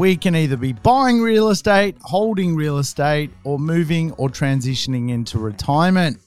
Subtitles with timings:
[0.00, 5.38] we can either be buying real estate, holding real estate, or moving or transitioning into
[5.38, 6.18] retirement.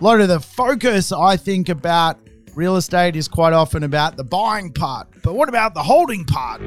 [0.00, 2.18] A lot of the focus, I think, about
[2.56, 5.06] real estate is quite often about the buying part.
[5.22, 6.62] But what about the holding part?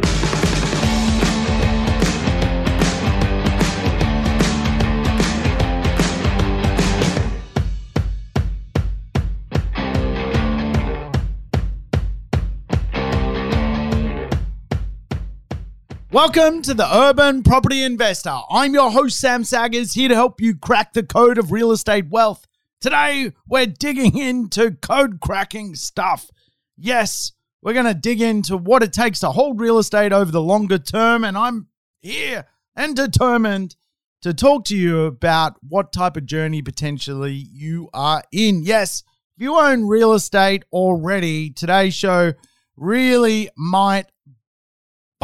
[16.16, 18.38] Welcome to the Urban Property Investor.
[18.50, 22.08] I'm your host, Sam Saggers, here to help you crack the code of real estate
[22.08, 22.48] wealth.
[22.80, 26.32] Today, we're digging into code cracking stuff.
[26.78, 30.42] Yes, we're going to dig into what it takes to hold real estate over the
[30.42, 31.68] longer term, and I'm
[32.02, 32.46] here
[32.78, 33.76] and determined
[34.22, 38.64] to talk to you about what type of journey potentially you are in.
[38.64, 39.04] Yes,
[39.36, 42.32] if you own real estate already, today's show
[42.78, 44.06] really might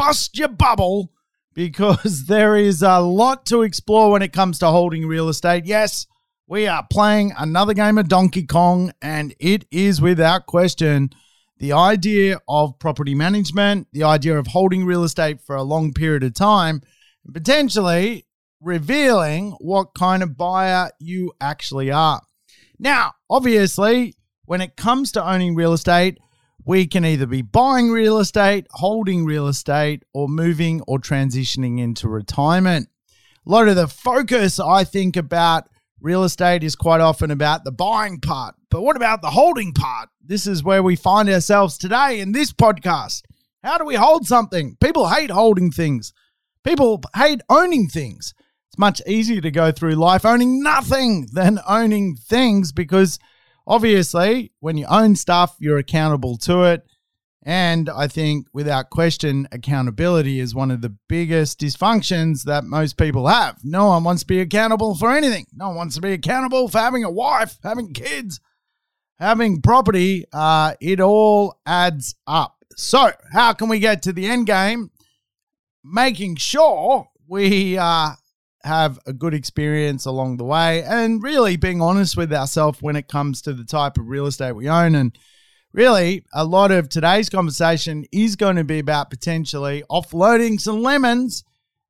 [0.04, 1.12] bust your bubble
[1.54, 5.64] because there is a lot to explore when it comes to holding real estate.
[5.64, 6.08] Yes,
[6.48, 11.10] we are playing another game of Donkey Kong, and it is without question
[11.58, 16.24] the idea of property management, the idea of holding real estate for a long period
[16.24, 16.82] of time,
[17.32, 18.26] potentially
[18.60, 22.20] revealing what kind of buyer you actually are.
[22.76, 26.18] Now, obviously, when it comes to owning real estate,
[26.64, 32.08] we can either be buying real estate, holding real estate, or moving or transitioning into
[32.08, 32.88] retirement.
[33.46, 35.68] A lot of the focus, I think, about
[36.00, 38.54] real estate is quite often about the buying part.
[38.70, 40.08] But what about the holding part?
[40.24, 43.22] This is where we find ourselves today in this podcast.
[43.62, 44.76] How do we hold something?
[44.80, 46.12] People hate holding things,
[46.64, 48.34] people hate owning things.
[48.68, 53.18] It's much easier to go through life owning nothing than owning things because
[53.66, 56.86] obviously, when you own stuff, you're accountable to it.
[57.44, 63.26] And I think without question, accountability is one of the biggest dysfunctions that most people
[63.26, 63.58] have.
[63.64, 65.46] No one wants to be accountable for anything.
[65.52, 68.40] No one wants to be accountable for having a wife, having kids,
[69.18, 70.24] having property.
[70.32, 72.56] Uh, it all adds up.
[72.76, 74.90] So, how can we get to the end game?
[75.84, 78.12] Making sure we uh,
[78.64, 83.08] have a good experience along the way and really being honest with ourselves when it
[83.08, 84.94] comes to the type of real estate we own.
[84.94, 85.16] And
[85.72, 91.44] really, a lot of today's conversation is going to be about potentially offloading some lemons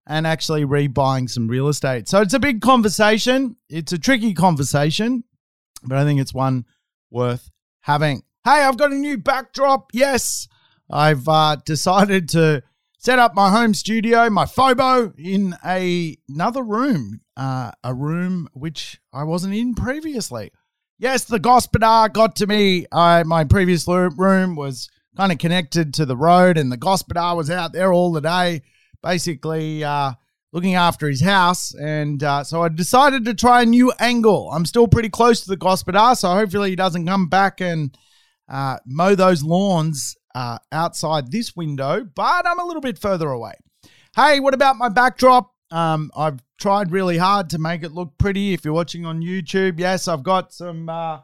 [0.06, 2.08] and actually rebuying some real estate.
[2.08, 3.56] So it's a big conversation.
[3.68, 5.24] It's a tricky conversation,
[5.84, 6.64] but I think it's one
[7.10, 7.50] worth
[7.82, 8.22] having.
[8.44, 9.90] Hey, I've got a new backdrop.
[9.92, 10.48] Yes,
[10.90, 12.62] I've uh, decided to
[13.02, 19.00] set up my home studio, my Fobo, in a, another room, uh, a room which
[19.12, 20.52] I wasn't in previously.
[20.98, 22.86] Yes, the Gospodar got to me.
[22.92, 27.50] I, my previous room was kind of connected to the road, and the Gospodar was
[27.50, 28.62] out there all the day,
[29.02, 30.12] basically uh,
[30.52, 31.74] looking after his house.
[31.74, 34.48] And uh, so I decided to try a new angle.
[34.52, 37.98] I'm still pretty close to the Gospodar, so hopefully he doesn't come back and
[38.48, 43.54] uh, mow those lawns uh, outside this window, but I'm a little bit further away.
[44.14, 45.52] Hey, what about my backdrop?
[45.70, 48.52] Um, I've tried really hard to make it look pretty.
[48.52, 51.20] If you're watching on YouTube, yes, I've got some uh,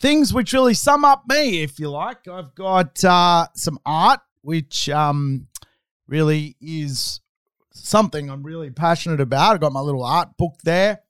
[0.00, 2.26] things which really sum up me, if you like.
[2.26, 5.46] I've got uh, some art, which um,
[6.08, 7.20] really is
[7.72, 9.54] something I'm really passionate about.
[9.54, 11.00] I've got my little art book there.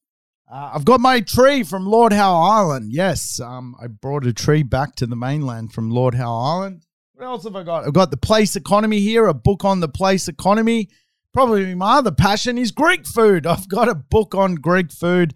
[0.51, 2.93] Uh, I've got my tree from Lord Howe Island.
[2.93, 6.85] Yes, um, I brought a tree back to the mainland from Lord Howe Island.
[7.21, 7.87] What else have I got?
[7.87, 10.89] I've got the place economy here, a book on the place economy.
[11.35, 13.47] Probably my other passion is Greek food.
[13.47, 15.35] I've got a book on Greek food.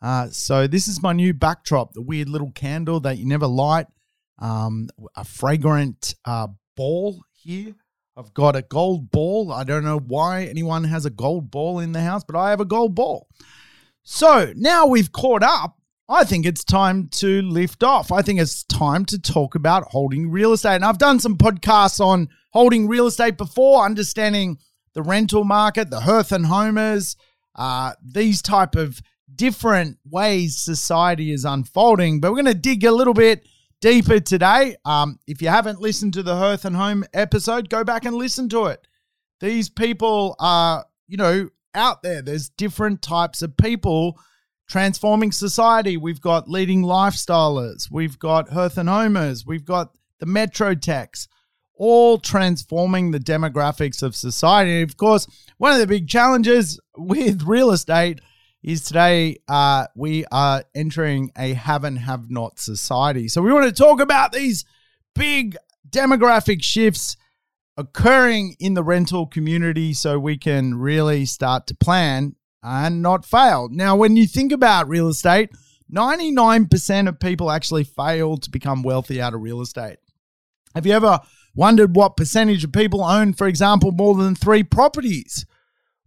[0.00, 3.86] Uh, so this is my new backdrop, the weird little candle that you never light,
[4.38, 7.74] um, a fragrant uh, ball here.
[8.16, 9.52] I've got a gold ball.
[9.52, 12.62] I don't know why anyone has a gold ball in the house, but I have
[12.62, 13.28] a gold ball.
[14.04, 15.76] So now we've caught up
[16.08, 18.12] I think it's time to lift off.
[18.12, 20.76] I think it's time to talk about holding real estate.
[20.76, 24.58] And I've done some podcasts on holding real estate before, understanding
[24.94, 27.16] the rental market, the hearth and homers,
[27.56, 29.02] uh, these type of
[29.34, 32.20] different ways society is unfolding.
[32.20, 33.46] But we're going to dig a little bit
[33.80, 34.76] deeper today.
[34.84, 38.48] Um, if you haven't listened to the hearth and home episode, go back and listen
[38.50, 38.86] to it.
[39.40, 42.22] These people are, you know, out there.
[42.22, 44.18] There's different types of people
[44.68, 45.96] transforming society.
[45.96, 51.28] We've got leading lifestylers, we've got Hearth and Homers, we've got the Metro Techs,
[51.74, 54.80] all transforming the demographics of society.
[54.80, 55.26] And of course,
[55.58, 58.20] one of the big challenges with real estate
[58.62, 63.28] is today uh, we are entering a have and have not society.
[63.28, 64.64] So we want to talk about these
[65.14, 65.56] big
[65.88, 67.16] demographic shifts
[67.76, 72.34] occurring in the rental community so we can really start to plan
[72.66, 73.68] and not fail.
[73.70, 75.50] Now, when you think about real estate,
[75.92, 79.98] 99% of people actually fail to become wealthy out of real estate.
[80.74, 81.20] Have you ever
[81.54, 85.46] wondered what percentage of people own, for example, more than three properties?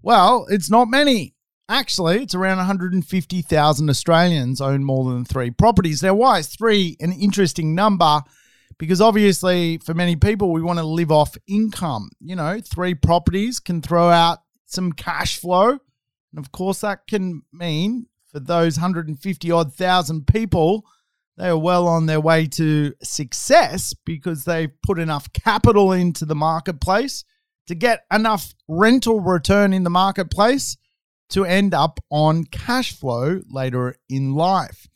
[0.02, 1.34] Well, it's not many.
[1.70, 6.04] Actually, it's around 150,000 Australians own more than three properties.
[6.04, 8.22] Now, why is three an interesting number?
[8.78, 12.10] Because obviously, for many people, we want to live off income.
[12.20, 15.80] You know, three properties can throw out some cash flow.
[16.32, 20.86] And of course, that can mean for those 150 odd thousand people,
[21.38, 26.36] they are well on their way to success because they've put enough capital into the
[26.36, 27.24] marketplace
[27.68, 30.78] to get enough rental return in the marketplace
[31.30, 34.88] to end up on cash flow later in life.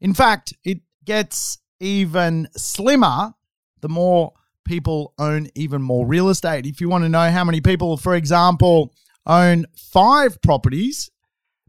[0.00, 3.34] In fact, it gets even slimmer
[3.80, 4.32] the more
[4.64, 6.66] people own even more real estate.
[6.66, 8.92] If you want to know how many people, for example,
[9.26, 11.10] own five properties,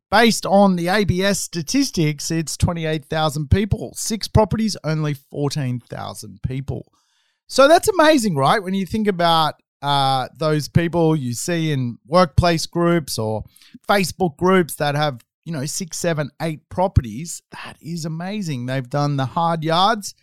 [0.10, 3.94] based on the ABS statistics, it's 28,000 people.
[3.96, 6.92] Six properties, only 14,000 people.
[7.48, 8.62] So that's amazing, right?
[8.62, 13.44] When you think about uh, those people you see in workplace groups or
[13.88, 17.42] Facebook groups that have, you know, six, seven, eight properties.
[17.52, 18.66] That is amazing.
[18.66, 20.16] They've done the hard yards.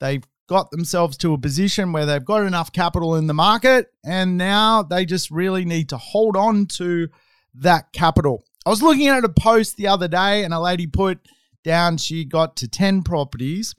[0.00, 4.36] They've got themselves to a position where they've got enough capital in the market and
[4.36, 7.08] now they just really need to hold on to
[7.54, 8.44] that capital.
[8.66, 11.20] I was looking at a post the other day and a lady put
[11.64, 13.74] down she got to 10 properties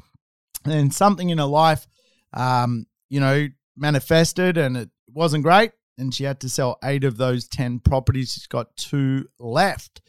[0.66, 1.88] and something in her life
[2.34, 3.48] um, you know
[3.78, 8.34] manifested and it wasn't great, and she had to sell eight of those 10 properties.
[8.34, 10.02] She's got two left.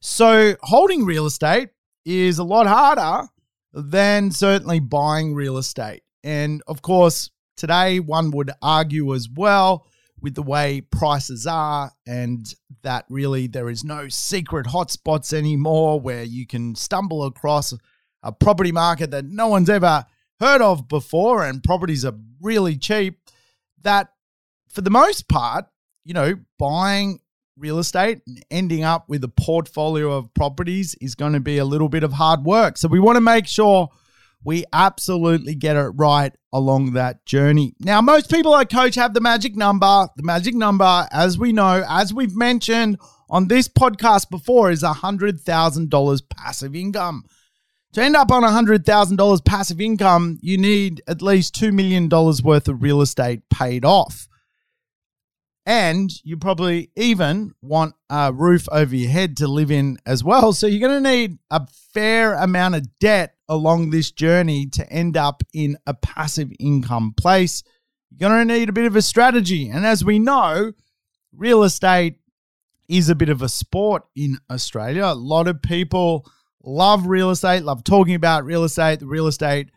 [0.00, 1.68] So, holding real estate
[2.04, 3.28] is a lot harder
[3.76, 6.02] than certainly buying real estate.
[6.24, 9.86] And of course, today one would argue as well
[10.20, 12.52] with the way prices are, and
[12.82, 17.74] that really there is no secret hotspots anymore where you can stumble across
[18.22, 20.06] a property market that no one's ever
[20.40, 23.20] heard of before, and properties are really cheap.
[23.82, 24.08] That
[24.70, 25.66] for the most part,
[26.02, 27.20] you know, buying
[27.56, 31.64] real estate and ending up with a portfolio of properties is going to be a
[31.64, 32.76] little bit of hard work.
[32.76, 33.88] So we want to make sure
[34.44, 37.74] we absolutely get it right along that journey.
[37.80, 40.08] Now, most people I coach have the magic number.
[40.16, 42.98] The magic number, as we know, as we've mentioned
[43.28, 47.24] on this podcast before, is $100,000 passive income.
[47.94, 52.82] To end up on $100,000 passive income, you need at least $2 million worth of
[52.82, 54.28] real estate paid off.
[55.66, 60.52] And you probably even want a roof over your head to live in as well.
[60.52, 65.16] So you're going to need a fair amount of debt along this journey to end
[65.16, 67.64] up in a passive income place.
[68.10, 69.68] You're going to need a bit of a strategy.
[69.68, 70.72] And as we know,
[71.34, 72.20] real estate
[72.88, 75.06] is a bit of a sport in Australia.
[75.06, 76.30] A lot of people
[76.62, 79.00] love real estate, love talking about real estate.
[79.00, 79.70] The real estate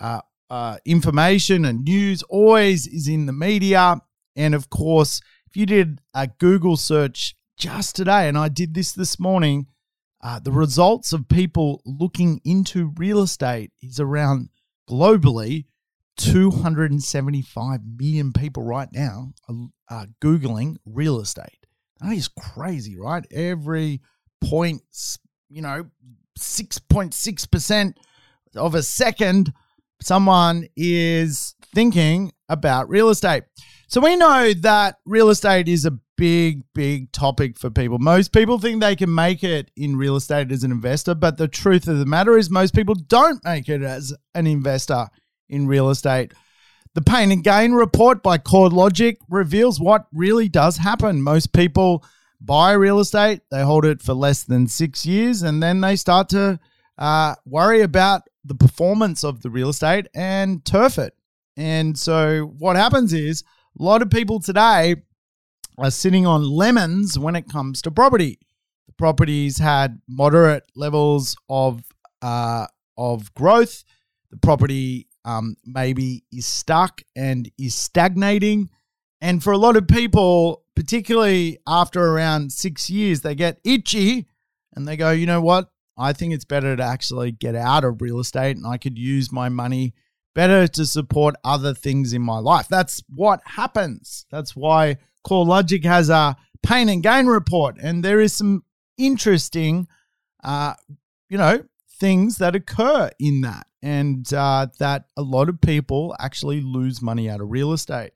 [0.00, 4.00] uh, uh, information and news always is in the media.
[4.36, 8.92] And of course, if you did a Google search just today, and I did this
[8.92, 9.66] this morning,
[10.22, 14.50] uh, the results of people looking into real estate is around
[14.88, 15.64] globally
[16.16, 19.54] 275 million people right now are,
[19.90, 21.66] are Googling real estate.
[22.00, 23.26] That is crazy, right?
[23.30, 24.00] Every
[24.40, 24.82] point,
[25.48, 25.86] you know,
[26.38, 27.94] 6.6%
[28.54, 29.52] of a second,
[30.00, 33.44] someone is thinking about real estate.
[33.88, 37.98] So we know that real estate is a big, big topic for people.
[37.98, 41.46] Most people think they can make it in real estate as an investor, but the
[41.46, 45.06] truth of the matter is most people don't make it as an investor
[45.48, 46.34] in real estate.
[46.94, 51.22] The Pain and Gain report by CoreLogic reveals what really does happen.
[51.22, 52.04] Most people
[52.40, 56.28] buy real estate, they hold it for less than six years, and then they start
[56.30, 56.58] to
[56.98, 61.14] uh, worry about the performance of the real estate and turf it.
[61.56, 63.44] And so what happens is
[63.78, 64.96] a lot of people today
[65.78, 68.38] are sitting on lemons when it comes to property.
[68.86, 71.82] The properties had moderate levels of
[72.22, 72.66] uh,
[72.96, 73.84] of growth.
[74.30, 78.70] The property um, maybe is stuck and is stagnating.
[79.20, 84.26] And for a lot of people, particularly after around six years, they get itchy
[84.74, 85.68] and they go, you know what?
[85.98, 89.32] I think it's better to actually get out of real estate and I could use
[89.32, 89.94] my money
[90.36, 92.68] better to support other things in my life.
[92.68, 94.26] That's what happens.
[94.30, 98.62] That's why CoreLogic has a pain and gain report, and there is some
[98.98, 99.88] interesting,
[100.44, 100.74] uh,
[101.30, 101.64] you know,
[101.98, 107.30] things that occur in that, and uh, that a lot of people actually lose money
[107.30, 108.12] out of real estate.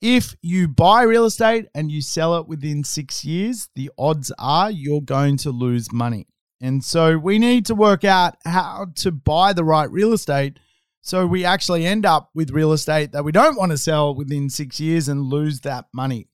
[0.00, 4.70] If you buy real estate and you sell it within six years, the odds are
[4.70, 6.28] you're going to lose money.
[6.60, 10.58] And so we need to work out how to buy the right real estate
[11.02, 14.50] so we actually end up with real estate that we don't want to sell within
[14.50, 16.28] six years and lose that money.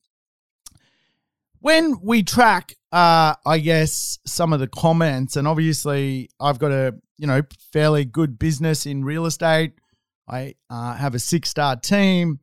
[1.61, 6.95] When we track, uh, I guess, some of the comments, and obviously I've got a
[7.19, 7.43] you know
[7.73, 9.73] fairly good business in real estate.
[10.29, 12.41] I uh, have a six star team.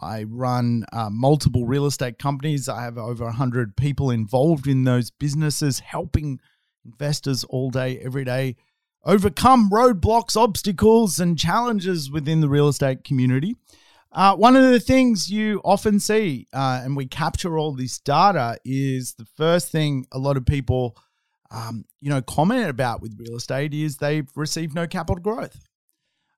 [0.00, 2.68] I run uh, multiple real estate companies.
[2.68, 6.40] I have over 100 people involved in those businesses, helping
[6.84, 8.56] investors all day, every day
[9.04, 13.56] overcome roadblocks, obstacles, and challenges within the real estate community.
[14.12, 18.58] Uh, one of the things you often see, uh, and we capture all this data,
[18.64, 20.96] is the first thing a lot of people,
[21.52, 25.60] um, you know, comment about with real estate is they've received no capital growth.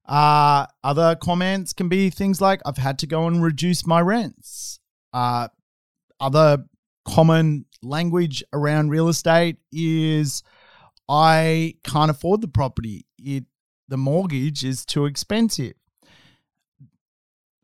[0.06, 4.78] Uh, other comments can be things like, I've had to go and reduce my rents.
[5.12, 5.48] Uh,
[6.20, 6.64] other
[7.06, 10.42] common language around real estate is,
[11.12, 13.04] I can't afford the property.
[13.18, 13.44] It
[13.86, 15.74] the mortgage is too expensive.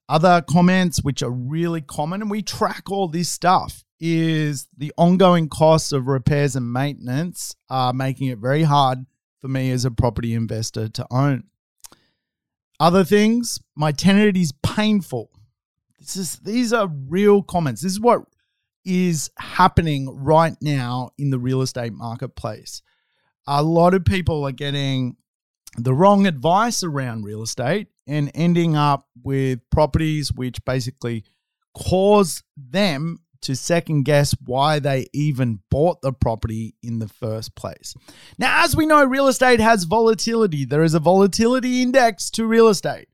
[0.06, 5.48] Other comments which are really common and we track all this stuff is the ongoing
[5.48, 9.06] costs of repairs and maintenance are making it very hard
[9.40, 11.44] for me as a property investor to own.
[12.78, 15.30] Other things, my tenant is painful.
[15.98, 17.80] This is these are real comments.
[17.80, 18.24] This is what
[18.84, 22.82] is happening right now in the real estate marketplace.
[23.50, 25.16] A lot of people are getting
[25.78, 31.24] the wrong advice around real estate and ending up with properties which basically
[31.74, 37.94] cause them to second guess why they even bought the property in the first place.
[38.36, 40.66] Now, as we know, real estate has volatility.
[40.66, 43.08] There is a volatility index to real estate.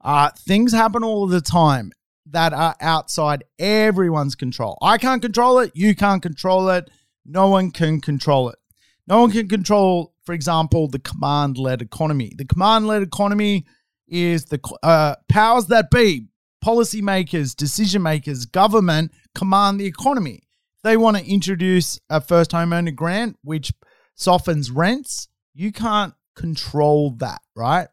[0.00, 1.90] Uh, things happen all the time
[2.26, 4.78] that are outside everyone's control.
[4.80, 5.72] I can't control it.
[5.74, 6.88] You can't control it.
[7.24, 8.58] No one can control it.
[9.06, 12.32] No one can control, for example, the command led economy.
[12.36, 13.66] The command led economy
[14.08, 16.28] is the uh, powers that be,
[16.64, 20.42] policymakers, decision makers, government command the economy.
[20.84, 23.72] They want to introduce a first homeowner grant, which
[24.14, 25.28] softens rents.
[25.54, 27.88] You can't control that, right?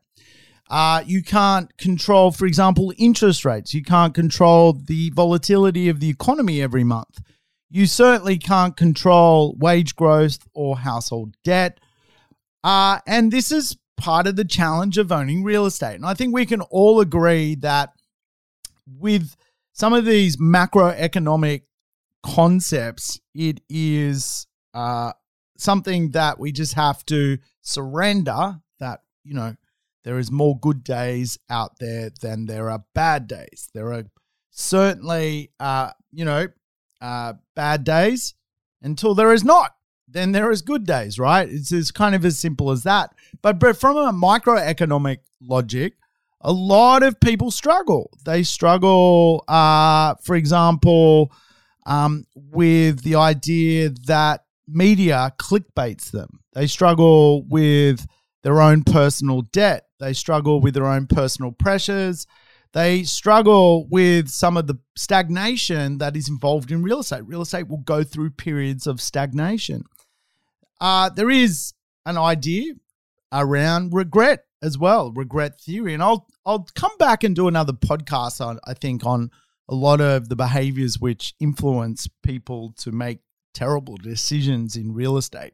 [0.69, 3.73] Uh, you can't control, for example, interest rates.
[3.73, 7.19] You can't control the volatility of the economy every month.
[7.69, 11.79] You certainly can't control wage growth or household debt.
[12.63, 15.95] Uh, and this is part of the challenge of owning real estate.
[15.95, 17.93] And I think we can all agree that
[18.87, 19.35] with
[19.73, 21.63] some of these macroeconomic
[22.23, 25.13] concepts, it is uh,
[25.57, 29.55] something that we just have to surrender that, you know,
[30.03, 33.69] there is more good days out there than there are bad days.
[33.73, 34.05] There are
[34.49, 36.47] certainly, uh, you know,
[37.01, 38.33] uh, bad days
[38.81, 39.75] until there is not.
[40.07, 41.47] Then there is good days, right?
[41.47, 43.11] It's, it's kind of as simple as that.
[43.41, 45.93] But, but from a microeconomic logic,
[46.41, 48.11] a lot of people struggle.
[48.25, 51.31] They struggle, uh, for example,
[51.85, 56.39] um, with the idea that media clickbaits them.
[56.53, 58.07] They struggle with
[58.43, 59.85] their own personal debt.
[59.99, 62.25] They struggle with their own personal pressures.
[62.73, 67.25] They struggle with some of the stagnation that is involved in real estate.
[67.25, 69.83] Real estate will go through periods of stagnation.
[70.79, 71.73] Uh, there is
[72.05, 72.73] an idea
[73.33, 78.45] around regret as well, regret theory, and I'll I'll come back and do another podcast
[78.45, 79.31] on I think on
[79.67, 83.19] a lot of the behaviors which influence people to make
[83.53, 85.53] terrible decisions in real estate.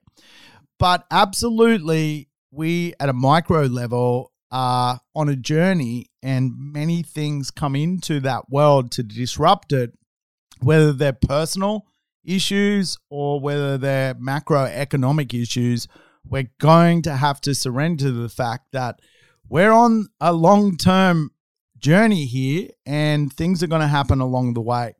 [0.79, 7.75] But absolutely, we at a micro level are on a journey and many things come
[7.75, 9.93] into that world to disrupt it,
[10.61, 11.85] whether they're personal
[12.23, 15.87] issues or whether they're macroeconomic issues.
[16.27, 18.99] We're going to have to surrender to the fact that
[19.47, 21.31] we're on a long term
[21.77, 24.95] journey here and things are going to happen along the way.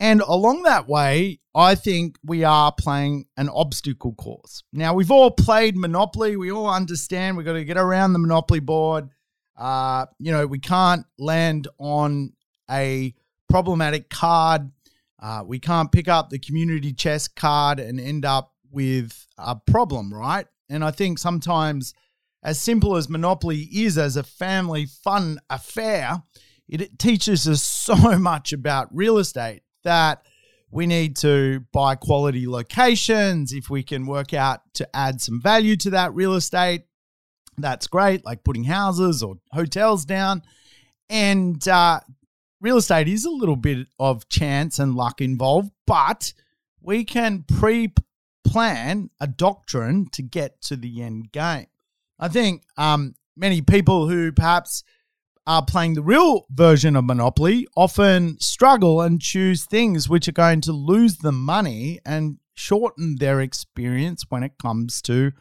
[0.00, 4.62] And along that way, I think we are playing an obstacle course.
[4.72, 6.36] Now, we've all played Monopoly.
[6.36, 9.08] We all understand we've got to get around the Monopoly board.
[9.56, 12.32] Uh, you know, we can't land on
[12.70, 13.12] a
[13.48, 14.70] problematic card.
[15.20, 20.14] Uh, we can't pick up the community chest card and end up with a problem,
[20.14, 20.46] right?
[20.68, 21.92] And I think sometimes,
[22.44, 26.22] as simple as Monopoly is as a family fun affair,
[26.68, 30.22] it teaches us so much about real estate that
[30.70, 33.52] we need to buy quality locations.
[33.52, 36.82] If we can work out to add some value to that real estate,
[37.56, 40.42] that's great, like putting houses or hotels down.
[41.08, 42.00] And uh,
[42.60, 46.32] real estate is a little bit of chance and luck involved, but
[46.80, 47.92] we can pre
[48.46, 51.66] plan a doctrine to get to the end game.
[52.18, 54.82] I think um, many people who perhaps
[55.48, 60.60] are playing the real version of Monopoly often struggle and choose things which are going
[60.60, 65.32] to lose them money and shorten their experience when it comes to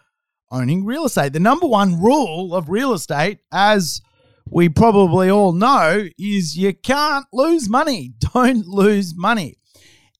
[0.50, 1.34] owning real estate.
[1.34, 4.02] The number one rule of real estate, as
[4.50, 8.14] we probably all know, is you can't lose money.
[8.34, 9.58] Don't lose money.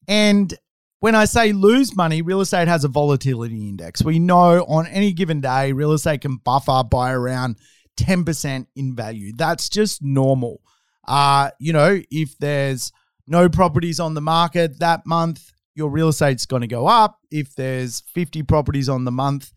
[0.06, 0.54] And
[1.00, 4.04] when I say lose money, real estate has a volatility index.
[4.04, 7.56] We know on any given day, real estate can buffer by around
[7.98, 9.34] 10% in value.
[9.36, 10.62] That's just normal.
[11.08, 12.92] Uh, you know, if there's
[13.28, 17.20] no properties on the market that month, your real estate's going to go up.
[17.30, 19.54] If there's 50 properties on the month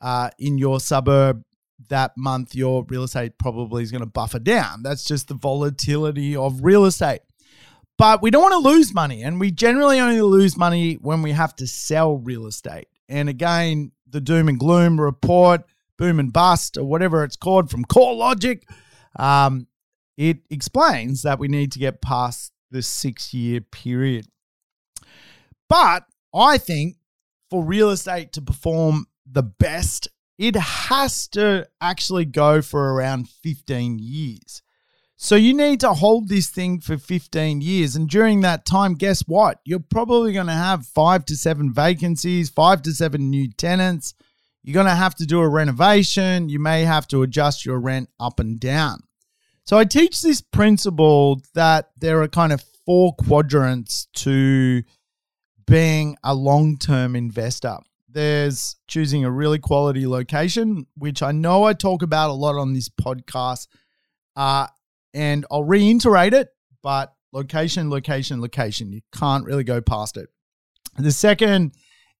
[0.00, 1.44] uh, in your suburb
[1.88, 4.82] that month, your real estate probably is going to buffer down.
[4.82, 7.20] That's just the volatility of real estate.
[7.98, 11.32] But we don't want to lose money, and we generally only lose money when we
[11.32, 12.88] have to sell real estate.
[13.08, 15.62] And again, the doom and gloom report,
[16.02, 18.62] boom and bust, or whatever it's called from CoreLogic,
[19.14, 19.68] um,
[20.16, 24.26] it explains that we need to get past the six year period.
[25.68, 26.02] But
[26.34, 26.96] I think
[27.50, 34.00] for real estate to perform the best, it has to actually go for around 15
[34.00, 34.60] years.
[35.16, 37.94] So you need to hold this thing for 15 years.
[37.94, 39.60] And during that time, guess what?
[39.64, 44.14] You're probably going to have five to seven vacancies, five to seven new tenants.
[44.62, 46.48] You're going to have to do a renovation.
[46.48, 49.00] You may have to adjust your rent up and down.
[49.64, 54.82] So I teach this principle that there are kind of four quadrants to
[55.66, 57.78] being a long term investor.
[58.08, 62.72] There's choosing a really quality location, which I know I talk about a lot on
[62.72, 63.68] this podcast.
[64.36, 64.66] Uh,
[65.14, 66.48] and I'll reiterate it,
[66.82, 68.92] but location, location, location.
[68.92, 70.28] You can't really go past it.
[70.98, 71.72] The second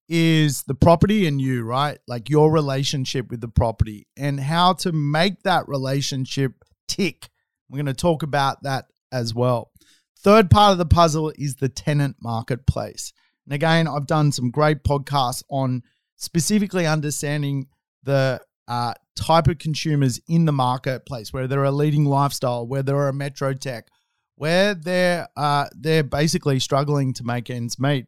[0.09, 1.99] is the property and you, right?
[2.07, 6.53] Like your relationship with the property and how to make that relationship
[6.89, 7.29] tick.
[7.69, 9.71] We're going to talk about that as well.
[10.19, 13.13] Third part of the puzzle is the tenant marketplace.
[13.47, 15.83] And again, I've done some great podcasts on
[16.17, 17.67] specifically understanding
[18.05, 23.09] the uh, type of consumers in the marketplace, where they're a leading lifestyle, where they're
[23.09, 23.89] a metro tech,
[24.37, 28.07] where they're uh, they're basically struggling to make ends meet.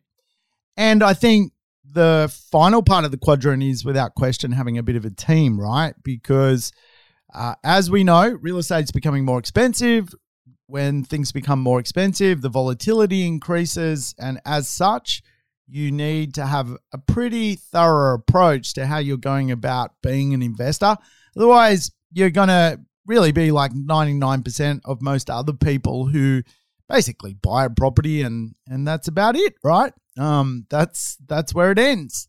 [0.76, 1.52] And I think
[1.94, 5.58] the final part of the quadrant is, without question, having a bit of a team,
[5.60, 5.94] right?
[6.02, 6.72] Because
[7.34, 10.14] uh, as we know, real estate's becoming more expensive
[10.66, 15.22] when things become more expensive, the volatility increases, and as such,
[15.66, 20.42] you need to have a pretty thorough approach to how you're going about being an
[20.42, 20.96] investor.
[21.36, 26.42] Otherwise, you're going to really be like 99% of most other people who
[26.88, 29.92] basically buy a property and and that's about it, right?
[30.18, 32.28] Um that's that's where it ends.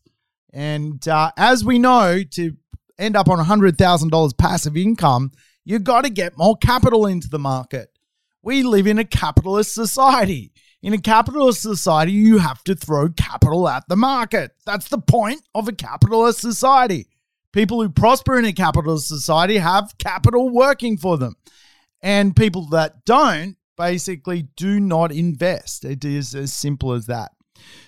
[0.52, 2.56] And uh, as we know, to
[2.98, 5.32] end up on $100,000 passive income,
[5.66, 7.90] you've got to get more capital into the market.
[8.42, 10.52] We live in a capitalist society.
[10.82, 14.52] In a capitalist society, you have to throw capital at the market.
[14.64, 17.08] That's the point of a capitalist society.
[17.52, 21.34] People who prosper in a capitalist society have capital working for them.
[22.02, 25.84] And people that don't basically do not invest.
[25.84, 27.32] It is as simple as that.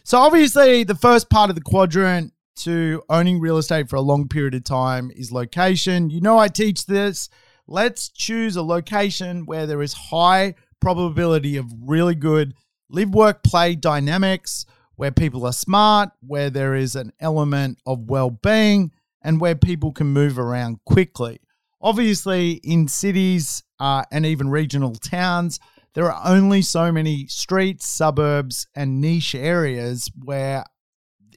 [0.04, 4.28] So, obviously, the first part of the quadrant to owning real estate for a long
[4.28, 6.10] period of time is location.
[6.10, 7.28] You know, I teach this
[7.68, 12.54] let's choose a location where there is high probability of really good
[12.88, 14.64] live work play dynamics,
[14.96, 18.90] where people are smart, where there is an element of well being,
[19.22, 21.38] and where people can move around quickly.
[21.80, 25.60] Obviously, in cities uh, and even regional towns,
[25.98, 30.64] there are only so many streets, suburbs, and niche areas where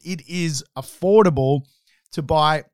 [0.05, 1.61] it is affordable
[2.11, 2.65] to buy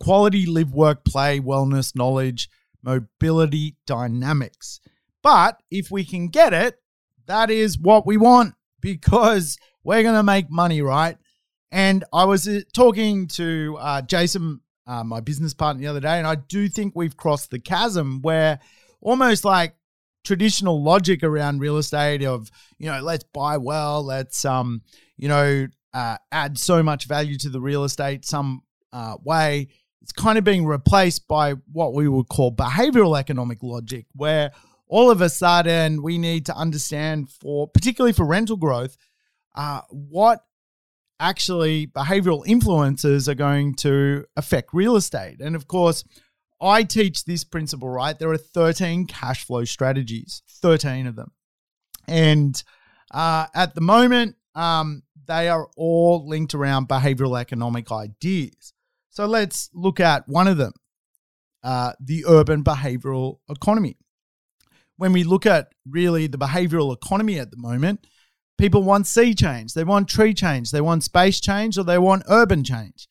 [0.00, 2.48] quality live, work, play, wellness, knowledge,
[2.82, 4.80] mobility dynamics.
[5.22, 6.80] But if we can get it,
[7.26, 11.18] that is what we want because we're going to make money, right?
[11.70, 16.16] And I was uh, talking to uh, Jason, uh, my business partner, the other day,
[16.16, 18.60] and I do think we've crossed the chasm where
[19.02, 19.74] almost like
[20.28, 24.82] traditional logic around real estate of you know let's buy well let's um
[25.16, 28.60] you know uh, add so much value to the real estate some
[28.92, 29.68] uh, way.
[30.02, 34.52] It's kind of being replaced by what we would call behavioral economic logic, where
[34.86, 38.98] all of a sudden we need to understand for particularly for rental growth
[39.54, 40.44] uh, what
[41.18, 45.40] actually behavioral influences are going to affect real estate.
[45.40, 46.04] And of course
[46.60, 51.32] i teach this principle right there are 13 cash flow strategies 13 of them
[52.08, 52.60] And
[53.12, 58.72] uh, at the moment, um, they are all linked around behavioral economic ideas.
[59.10, 60.72] So let's look at one of them
[61.62, 63.98] uh, the urban behavioral economy.
[64.96, 68.06] When we look at really the behavioral economy at the moment,
[68.56, 72.24] people want sea change, they want tree change, they want space change, or they want
[72.28, 73.06] urban change.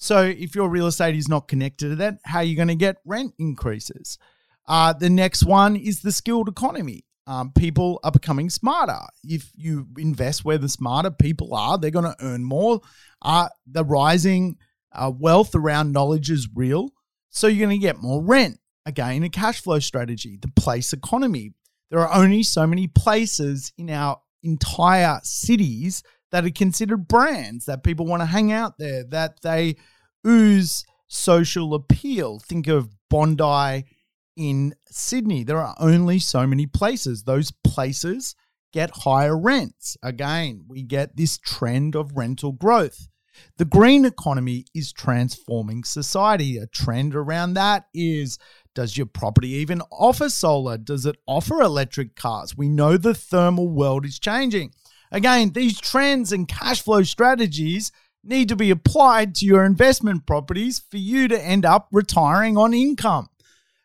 [0.00, 2.74] So if your real estate is not connected to that, how are you going to
[2.74, 4.16] get rent increases?
[4.66, 7.04] Uh, the next one is the skilled economy.
[7.26, 8.98] Um, people are becoming smarter.
[9.22, 12.80] If you invest where the smarter people are, they're going to earn more.
[13.20, 14.56] Uh, the rising
[14.92, 16.88] uh, wealth around knowledge is real.
[17.28, 18.58] So you're going to get more rent.
[18.86, 21.52] Again, a cash flow strategy, the place economy.
[21.90, 27.82] There are only so many places in our entire cities that are considered brands, that
[27.82, 29.76] people want to hang out there, that they
[30.26, 32.38] ooze social appeal.
[32.38, 33.84] Think of Bondi
[34.36, 35.44] in Sydney.
[35.44, 37.24] There are only so many places.
[37.24, 38.34] Those places
[38.72, 39.96] get higher rents.
[40.02, 43.08] Again, we get this trend of rental growth.
[43.58, 46.58] The green economy is transforming society.
[46.58, 48.38] A trend around that is
[48.74, 50.78] does your property even offer solar?
[50.78, 52.56] Does it offer electric cars?
[52.56, 54.72] We know the thermal world is changing.
[55.12, 57.90] Again, these trends and cash flow strategies
[58.22, 62.74] need to be applied to your investment properties for you to end up retiring on
[62.74, 63.28] income.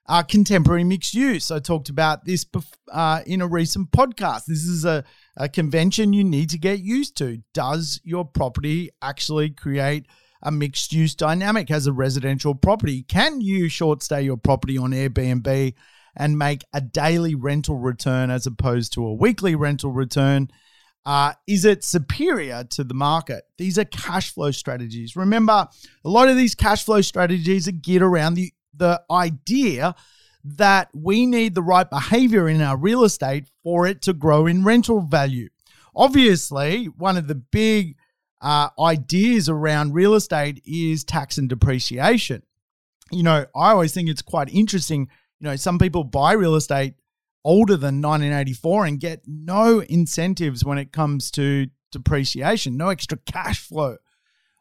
[0.08, 1.50] Uh, contemporary mixed use.
[1.50, 2.46] I talked about this
[2.92, 4.46] uh, in a recent podcast.
[4.46, 5.04] This is a,
[5.36, 7.42] a convention you need to get used to.
[7.56, 10.06] Does your property actually create
[10.44, 13.02] a mixed use dynamic as a residential property?
[13.02, 15.74] Can you short stay your property on Airbnb
[16.16, 20.50] and make a daily rental return as opposed to a weekly rental return?
[21.06, 23.44] Uh, is it superior to the market?
[23.58, 25.16] These are cash flow strategies.
[25.16, 25.68] Remember,
[26.04, 29.96] a lot of these cash flow strategies are geared around the, the idea
[30.44, 34.64] that we need the right behavior in our real estate for it to grow in
[34.64, 35.50] rental value.
[35.96, 37.96] Obviously, one of the big
[38.42, 42.44] uh, ideas around real estate is tax and depreciation.
[43.12, 45.10] You know, I always think it's quite interesting.
[45.40, 46.96] You know, some people buy real estate
[47.46, 53.60] older than 1984 and get no incentives when it comes to depreciation, no extra cash
[53.60, 53.98] flow.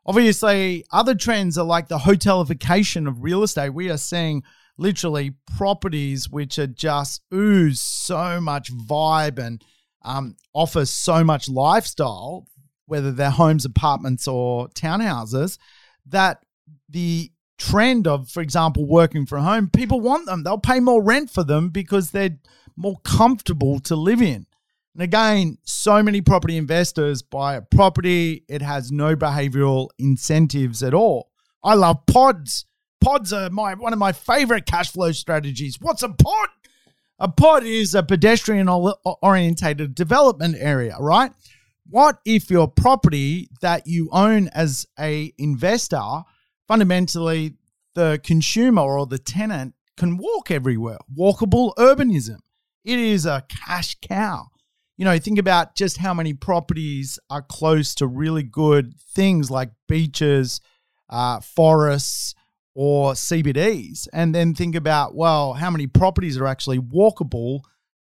[0.07, 3.70] Obviously, other trends are like the hotelification of real estate.
[3.70, 4.42] We are seeing
[4.77, 9.64] literally properties which are just ooze so much vibe and
[10.05, 12.47] um, offer so much lifestyle,
[12.85, 15.57] whether they're homes, apartments, or townhouses,
[16.07, 16.44] that
[16.90, 20.42] the trend of, for example, working from home, people want them.
[20.42, 22.37] They'll pay more rent for them because they're
[22.77, 24.47] more comfortable to live in.
[24.95, 30.95] And again, so many property investors buy a property, it has no behavioral incentives at
[30.95, 31.31] all.
[31.63, 32.67] I love pods.
[33.01, 35.79] Pods are my one of my favorite cash flow strategies.
[35.81, 36.49] What's a pod?
[37.19, 41.33] A pod is a pedestrian orientated development area, right?
[41.89, 46.23] What if your property that you own as a investor,
[46.67, 47.55] fundamentally
[47.95, 50.99] the consumer or the tenant can walk everywhere?
[51.17, 52.39] Walkable urbanism.
[52.85, 54.49] It is a cash cow.
[54.97, 59.70] You know, think about just how many properties are close to really good things like
[59.88, 60.61] beaches,
[61.09, 62.35] uh, forests,
[62.75, 64.09] or CBDs.
[64.12, 67.61] And then think about, well, how many properties are actually walkable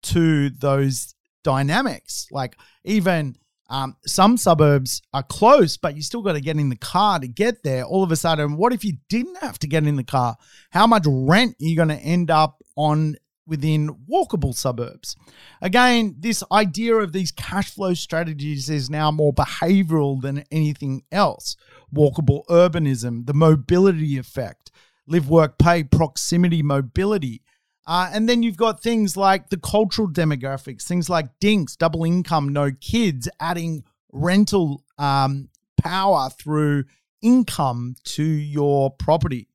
[0.04, 2.26] to those dynamics?
[2.30, 3.36] Like, even
[3.70, 7.28] um, some suburbs are close, but you still got to get in the car to
[7.28, 7.84] get there.
[7.84, 10.36] All of a sudden, what if you didn't have to get in the car?
[10.70, 13.16] How much rent are you going to end up on
[13.48, 15.16] within walkable suburbs.
[15.60, 21.56] Again, this idea of these cash flow strategies is now more behavioral than anything else.
[21.92, 24.70] Walkable urbanism, the mobility effect,
[25.06, 27.42] live, work, pay, proximity, mobility.
[27.86, 32.50] Uh, and then you've got things like the cultural demographics, things like dinks, double income,
[32.50, 33.82] no kids, adding
[34.12, 35.48] rental um,
[35.80, 36.84] power through
[37.22, 39.48] income to your property.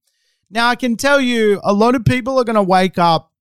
[0.49, 3.33] Now, I can tell you a lot of people are going to wake up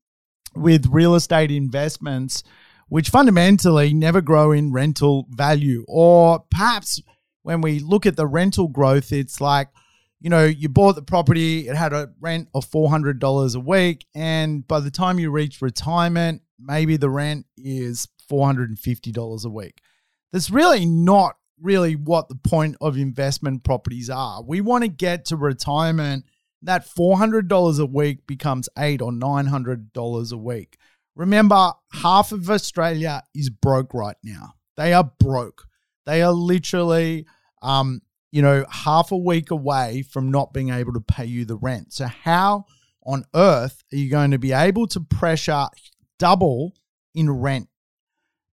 [0.54, 2.42] with real estate investments,
[2.88, 5.84] which fundamentally never grow in rental value.
[5.88, 7.00] Or perhaps
[7.42, 9.68] when we look at the rental growth, it's like,
[10.20, 14.06] you know, you bought the property, it had a rent of $400 a week.
[14.14, 19.80] And by the time you reach retirement, maybe the rent is $450 a week.
[20.32, 24.42] That's really not really what the point of investment properties are.
[24.42, 26.24] We want to get to retirement
[26.62, 30.76] that $400 a week becomes eight or $900 a week.
[31.14, 34.54] Remember, half of Australia is broke right now.
[34.76, 35.66] They are broke.
[36.06, 37.26] They are literally,
[37.60, 41.56] um, you know, half a week away from not being able to pay you the
[41.56, 41.92] rent.
[41.92, 42.64] So, how
[43.04, 45.66] on earth are you going to be able to pressure
[46.18, 46.72] double
[47.14, 47.68] in rent?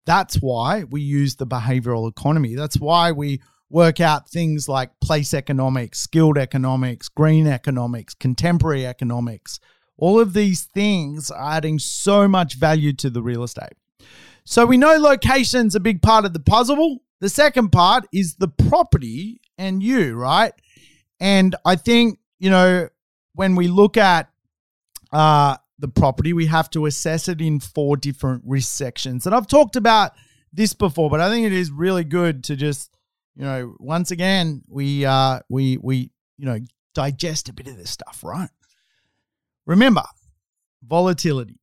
[0.08, 2.56] That's why we use the behavioral economy.
[2.56, 9.60] That's why we work out things like place economics, skilled economics, green economics, contemporary economics.
[9.98, 13.74] All of these things are adding so much value to the real estate.
[14.46, 17.00] So we know location's a big part of the puzzle.
[17.20, 20.54] The second part is the property and you, right?
[21.20, 22.88] And I think, you know,
[23.34, 24.30] when we look at
[25.12, 29.26] uh, the property, we have to assess it in four different risk sections.
[29.26, 30.14] And I've talked about
[30.54, 32.97] this before, but I think it is really good to just,
[33.38, 36.60] you know, once again, we uh we we, you know,
[36.96, 38.50] digest a bit of this stuff, right?
[39.68, 40.04] Remember,
[40.84, 41.60] volatility.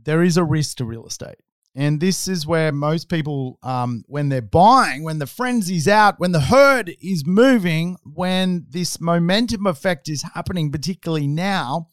[0.00, 1.38] There is a risk to real estate.
[1.74, 6.32] And this is where most people, um, when they're buying, when the frenzy's out, when
[6.32, 11.88] the herd is moving, when this momentum effect is happening, particularly now,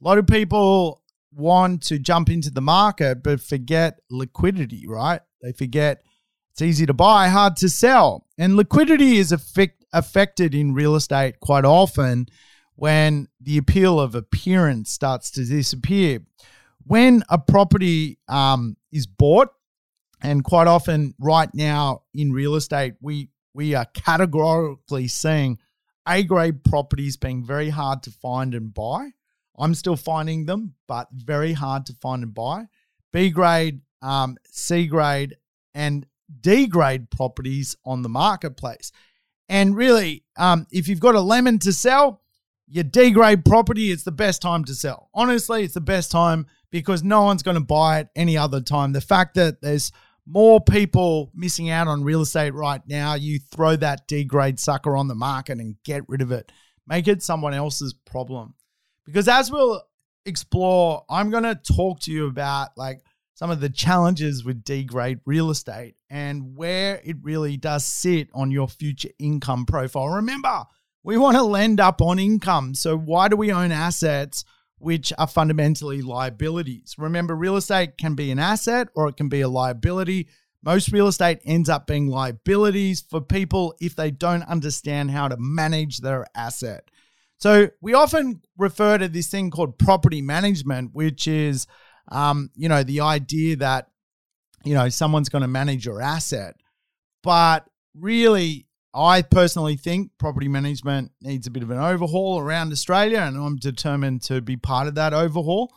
[0.00, 5.22] a lot of people want to jump into the market but forget liquidity, right?
[5.40, 6.02] They forget
[6.52, 8.26] it's easy to buy, hard to sell.
[8.42, 12.26] And liquidity is affect, affected in real estate quite often
[12.74, 16.18] when the appeal of appearance starts to disappear
[16.84, 19.50] when a property um, is bought,
[20.20, 25.58] and quite often right now in real estate, we we are categorically seeing
[26.08, 29.10] A grade properties being very hard to find and buy.
[29.56, 32.66] I'm still finding them, but very hard to find and buy.
[33.12, 35.36] B grade, um, C grade,
[35.74, 36.06] and
[36.40, 38.92] D grade properties on the marketplace.
[39.48, 42.22] And really, um, if you've got a lemon to sell,
[42.68, 45.10] your D grade property, it's the best time to sell.
[45.12, 48.92] Honestly, it's the best time because no one's going to buy it any other time.
[48.92, 49.92] The fact that there's
[50.26, 54.96] more people missing out on real estate right now, you throw that D grade sucker
[54.96, 56.50] on the market and get rid of it.
[56.86, 58.54] Make it someone else's problem.
[59.04, 59.82] Because as we'll
[60.24, 63.02] explore, I'm going to talk to you about like
[63.34, 68.28] some of the challenges with D grade real estate and where it really does sit
[68.34, 70.08] on your future income profile.
[70.08, 70.64] Remember,
[71.02, 72.74] we want to lend up on income.
[72.74, 74.44] So, why do we own assets?
[74.82, 76.96] which are fundamentally liabilities.
[76.98, 80.26] Remember, real estate can be an asset or it can be a liability.
[80.64, 85.36] Most real estate ends up being liabilities for people if they don't understand how to
[85.38, 86.90] manage their asset.
[87.38, 91.68] So we often refer to this thing called property management, which is,
[92.08, 93.88] um, you know, the idea that,
[94.64, 96.56] you know, someone's going to manage your asset.
[97.22, 103.20] But really, I personally think property management needs a bit of an overhaul around Australia,
[103.20, 105.72] and I'm determined to be part of that overhaul.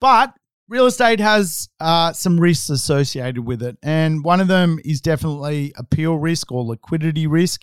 [0.00, 0.34] But
[0.68, 5.72] real estate has uh, some risks associated with it, and one of them is definitely
[5.76, 7.62] appeal risk or liquidity risk.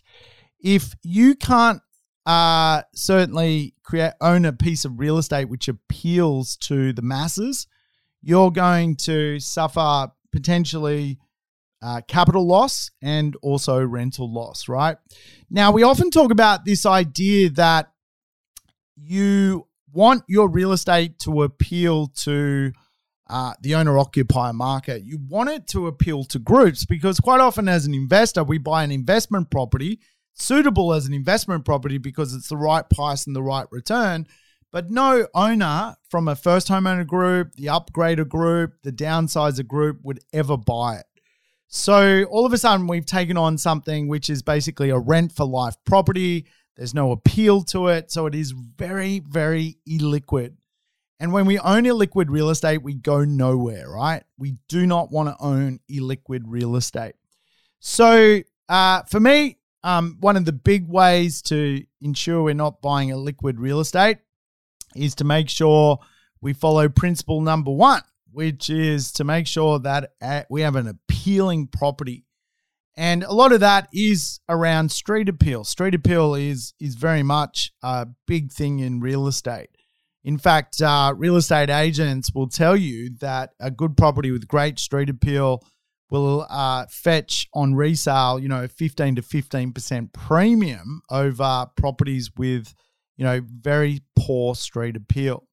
[0.59, 1.81] If you can't
[2.27, 7.65] uh, certainly create own a piece of real estate which appeals to the masses,
[8.21, 11.17] you're going to suffer potentially
[11.81, 14.97] uh, capital loss and also rental loss, right?
[15.49, 17.91] Now, we often talk about this idea that
[18.95, 22.71] you want your real estate to appeal to
[23.29, 25.03] uh, the owner occupier market.
[25.03, 28.83] You want it to appeal to groups because quite often, as an investor, we buy
[28.83, 29.99] an investment property
[30.33, 34.27] suitable as an investment property because it's the right price and the right return.
[34.71, 40.21] But no owner from a first homeowner group, the upgrader group, the downsizer group would
[40.31, 41.05] ever buy it.
[41.67, 45.45] So all of a sudden, we've taken on something which is basically a rent for
[45.45, 46.45] life property.
[46.77, 48.11] There's no appeal to it.
[48.11, 50.55] So it is very, very illiquid.
[51.19, 54.23] And when we own illiquid real estate, we go nowhere, right?
[54.37, 57.13] We do not want to own illiquid real estate.
[57.79, 63.11] So uh, for me, um, one of the big ways to ensure we're not buying
[63.11, 64.17] a liquid real estate
[64.95, 65.99] is to make sure
[66.41, 68.01] we follow principle number one,
[68.31, 72.25] which is to make sure that uh, we have an appealing property.
[72.97, 75.63] And a lot of that is around street appeal.
[75.63, 79.69] Street appeal is is very much a big thing in real estate.
[80.23, 84.77] In fact, uh, real estate agents will tell you that a good property with great
[84.77, 85.63] street appeal
[86.11, 92.75] will uh, fetch on resale, you know, 15 to 15% premium over properties with,
[93.17, 95.47] you know, very poor street appeal.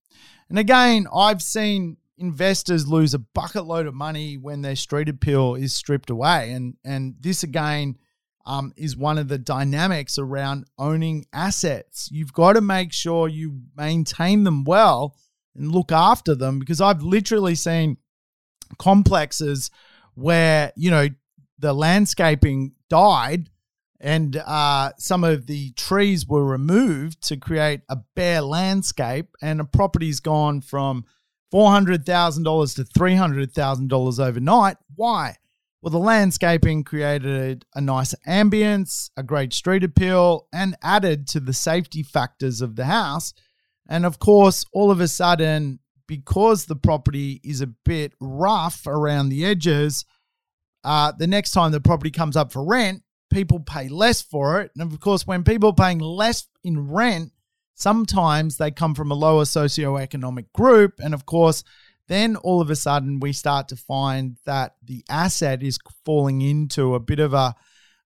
[0.48, 5.54] And again, I've seen investors lose a bucket load of money when their street appeal
[5.54, 6.52] is stripped away.
[6.52, 7.96] And and this again
[8.46, 12.08] um, is one of the dynamics around owning assets.
[12.10, 15.16] You've got to make sure you maintain them well
[15.54, 17.98] and look after them because I've literally seen
[18.78, 19.70] complexes
[20.14, 21.08] where you know
[21.58, 23.50] the landscaping died
[24.00, 29.64] and uh, some of the trees were removed to create a bare landscape and a
[29.64, 31.04] property's gone from
[31.52, 34.76] $400,000 to $300,000 overnight.
[34.94, 35.37] Why?
[35.82, 41.52] Well, the landscaping created a nice ambience, a great street appeal, and added to the
[41.52, 43.32] safety factors of the house.
[43.88, 49.28] And of course, all of a sudden, because the property is a bit rough around
[49.28, 50.04] the edges,
[50.84, 54.70] uh, the next time the property comes up for rent, people pay less for it.
[54.76, 57.32] And of course, when people are paying less in rent,
[57.74, 61.00] sometimes they come from a lower socioeconomic group.
[61.02, 61.64] And of course,
[62.08, 66.94] then all of a sudden we start to find that the asset is falling into
[66.94, 67.54] a bit of a,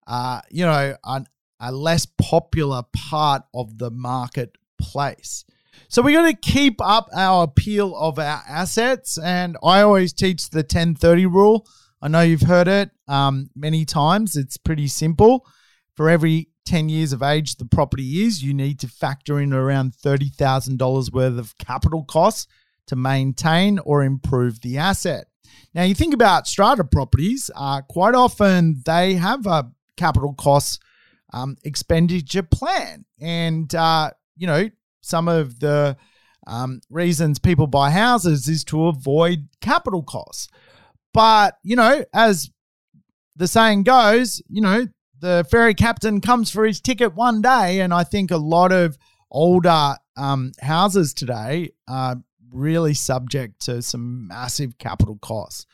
[0.06, 1.26] uh, you know, an,
[1.60, 5.44] a less popular part of the marketplace.
[5.88, 9.18] So we got to keep up our appeal of our assets.
[9.18, 11.66] And I always teach the 1030 rule.
[12.02, 14.34] I know you've heard it um, many times.
[14.36, 15.46] It's pretty simple.
[15.94, 19.94] For every 10 years of age the property is, you need to factor in around
[20.04, 22.48] $30,000 worth of capital costs
[22.88, 25.26] to maintain or improve the asset.
[25.74, 30.80] Now, you think about strata properties, uh, quite often they have a capital costs
[31.32, 33.04] um, expenditure plan.
[33.20, 34.68] And, uh, you know,
[35.02, 35.96] some of the
[36.46, 40.48] um, reasons people buy houses is to avoid capital costs.
[41.14, 42.50] But, you know, as
[43.36, 44.86] the saying goes, you know,
[45.20, 47.80] the ferry captain comes for his ticket one day.
[47.80, 48.98] And I think a lot of
[49.30, 52.16] older um, houses today are
[52.50, 55.66] really subject to some massive capital costs.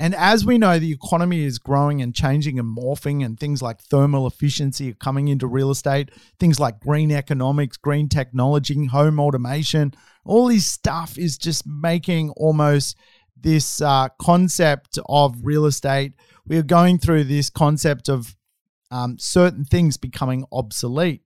[0.00, 3.80] And as we know, the economy is growing and changing and morphing, and things like
[3.80, 9.92] thermal efficiency are coming into real estate, things like green economics, green technology, home automation,
[10.24, 12.96] all this stuff is just making almost
[13.40, 16.14] this uh, concept of real estate.
[16.46, 18.34] We are going through this concept of
[18.90, 21.22] um, certain things becoming obsolete.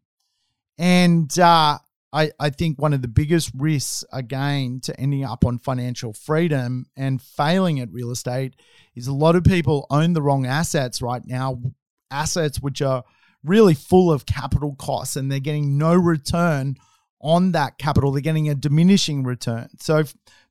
[0.78, 1.78] And uh,
[2.12, 6.86] I, I think one of the biggest risks, again, to ending up on financial freedom
[6.96, 8.56] and failing at real estate
[8.94, 11.60] is a lot of people own the wrong assets right now,
[12.10, 13.04] assets which are
[13.44, 16.76] really full of capital costs and they're getting no return
[17.20, 18.12] on that capital.
[18.12, 19.68] They're getting a diminishing return.
[19.78, 20.04] So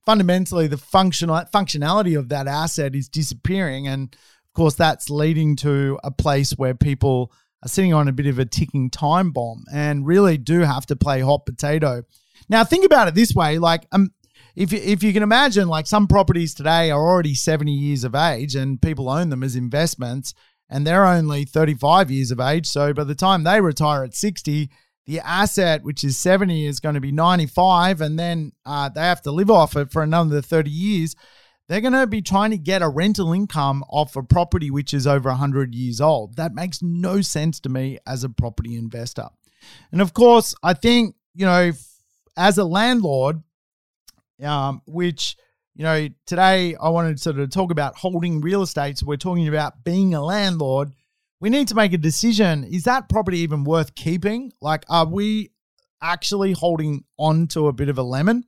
[0.06, 3.88] fundamentally, the functional functionality of that asset is disappearing.
[3.88, 7.32] And of course, that's leading to a place where people
[7.64, 10.96] are sitting on a bit of a ticking time bomb and really do have to
[10.96, 12.04] play hot potato.
[12.50, 14.10] Now, think about it this way: like, um,
[14.56, 18.16] if you, if you can imagine, like some properties today are already seventy years of
[18.16, 20.34] age, and people own them as investments,
[20.70, 22.68] and they're only thirty five years of age.
[22.68, 24.70] So by the time they retire at sixty,
[25.12, 29.22] the asset, which is 70, is going to be 95, and then uh, they have
[29.24, 31.16] to live off it for another 30 years
[31.72, 35.08] they're going to be trying to get a rental income off a property which is
[35.08, 36.36] over 100 years old.
[36.36, 39.30] That makes no sense to me as a property investor.
[39.94, 41.72] And of course, I think, you know,
[42.36, 43.42] as a landlord,
[44.44, 45.38] um, which,
[45.74, 48.98] you know, today I wanted to sort of talk about holding real estate.
[48.98, 50.92] So we're talking about being a landlord.
[51.42, 52.64] We need to make a decision.
[52.64, 54.54] Is that property even worth keeping?
[54.62, 55.50] Like, are we
[56.00, 58.44] actually holding on to a bit of a lemon?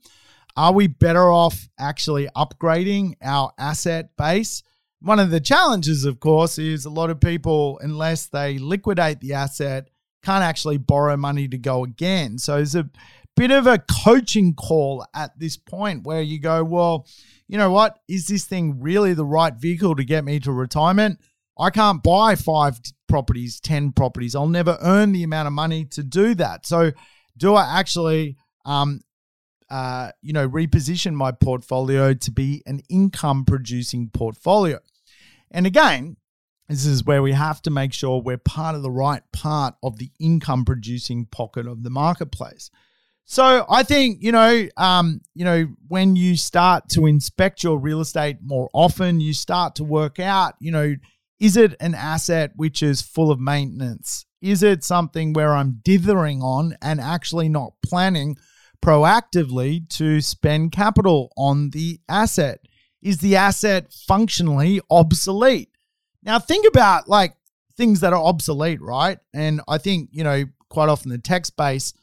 [0.56, 4.62] Are we better off actually upgrading our asset base?
[5.02, 9.34] One of the challenges, of course, is a lot of people, unless they liquidate the
[9.34, 9.90] asset,
[10.24, 12.38] can't actually borrow money to go again.
[12.38, 12.88] So it's a
[13.36, 17.08] bit of a coaching call at this point where you go, well,
[17.48, 17.98] you know what?
[18.08, 21.20] Is this thing really the right vehicle to get me to retirement?
[21.58, 24.36] I can't buy five properties, 10 properties.
[24.36, 26.66] I'll never earn the amount of money to do that.
[26.66, 26.92] So,
[27.38, 29.02] do I actually um,
[29.74, 34.80] uh, you know, reposition my portfolio to be an income producing portfolio.
[35.50, 36.18] And again,
[36.70, 39.98] this is where we have to make sure we're part of the right part of
[39.98, 42.70] the income producing pocket of the marketplace.
[43.26, 48.02] So I think you know, um, you know, when you start to inspect your real
[48.02, 50.96] estate more often, you start to work out, you know,
[51.44, 54.26] is it an asset which is full of maintenance?
[54.42, 58.38] Is it something where I'm dithering on and actually not planning
[58.82, 62.60] proactively to spend capital on the asset?
[63.02, 65.68] Is the asset functionally obsolete?
[66.24, 67.36] Now, think about like
[67.76, 69.18] things that are obsolete, right?
[69.34, 71.94] And I think, you know, quite often the tech space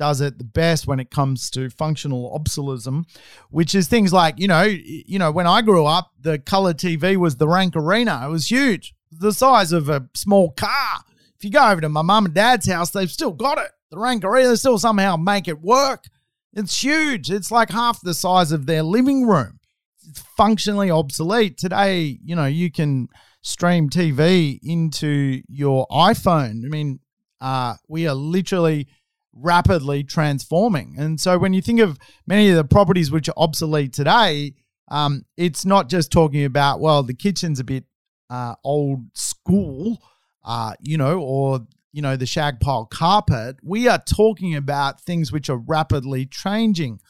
[0.00, 3.04] does it the best when it comes to functional obsoletism,
[3.50, 7.16] which is things like, you know, you know, when I grew up, the color TV
[7.16, 8.22] was the Rank Arena.
[8.24, 11.04] It was huge, the size of a small car.
[11.36, 13.70] If you go over to my mum and dad's house, they've still got it.
[13.90, 16.06] The Rank Arena still somehow make it work.
[16.54, 17.30] It's huge.
[17.30, 19.60] It's like half the size of their living room.
[20.08, 21.58] It's functionally obsolete.
[21.58, 23.08] Today, you know, you can
[23.42, 26.64] stream TV into your iPhone.
[26.64, 27.00] I mean,
[27.42, 28.88] uh, we are literally
[29.32, 30.94] rapidly transforming.
[30.98, 34.54] And so when you think of many of the properties which are obsolete today,
[34.90, 37.84] um, it's not just talking about, well, the kitchen's a bit
[38.28, 39.98] uh, old school,
[40.44, 41.60] uh, you know, or
[41.92, 43.56] you know the shag pile carpet.
[43.62, 47.00] We are talking about things which are rapidly changing.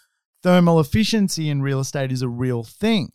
[0.42, 3.12] Thermal efficiency in real estate is a real thing.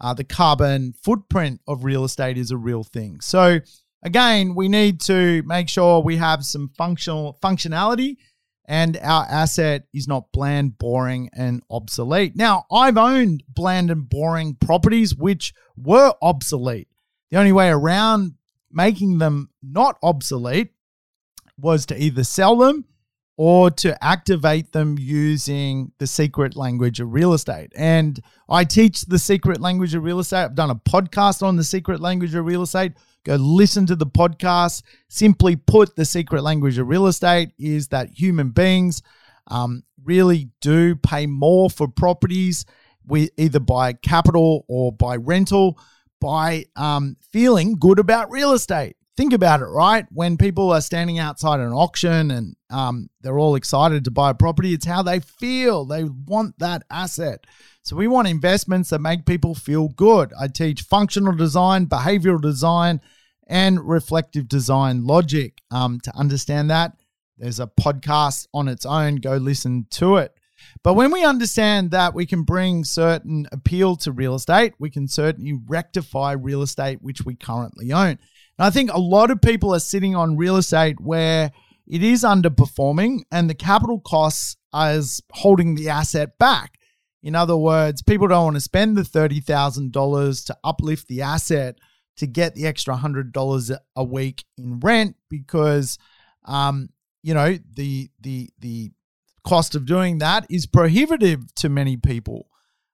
[0.00, 3.20] Uh, the carbon footprint of real estate is a real thing.
[3.20, 3.58] So
[4.04, 8.16] again, we need to make sure we have some functional functionality
[8.68, 12.36] and our asset is not bland, boring, and obsolete.
[12.36, 16.88] Now, I've owned bland and boring properties which were obsolete.
[17.30, 18.34] The only way around
[18.70, 20.72] making them not obsolete
[21.58, 22.84] was to either sell them
[23.38, 27.72] or to activate them using the secret language of real estate.
[27.74, 30.44] And I teach the secret language of real estate.
[30.44, 32.92] I've done a podcast on the secret language of real estate.
[33.24, 34.82] Go listen to the podcast.
[35.08, 39.02] Simply put, the secret language of real estate is that human beings
[39.48, 42.64] um, really do pay more for properties,
[43.06, 45.78] we either by capital or by rental,
[46.20, 50.06] by um, feeling good about real estate think about it, right?
[50.12, 54.34] When people are standing outside an auction and um, they're all excited to buy a
[54.34, 55.84] property, it's how they feel.
[55.84, 57.44] They want that asset.
[57.82, 60.32] So we want investments that make people feel good.
[60.40, 63.00] I teach functional design, behavioral design,
[63.48, 65.62] and reflective design logic.
[65.72, 66.92] Um, to understand that,
[67.38, 69.16] there's a podcast on its own.
[69.16, 70.32] Go listen to it.
[70.84, 75.08] But when we understand that we can bring certain appeal to real estate, we can
[75.08, 78.18] certainly rectify real estate which we currently own.
[78.58, 81.52] And I think a lot of people are sitting on real estate where
[81.86, 86.78] it is underperforming and the capital costs is holding the asset back.
[87.22, 91.78] In other words, people don't want to spend the $30,000 to uplift the asset
[92.16, 95.98] to get the extra $100 a week in rent because
[96.44, 96.88] um,
[97.22, 98.90] you know, the the the
[99.44, 102.48] cost of doing that is prohibitive to many people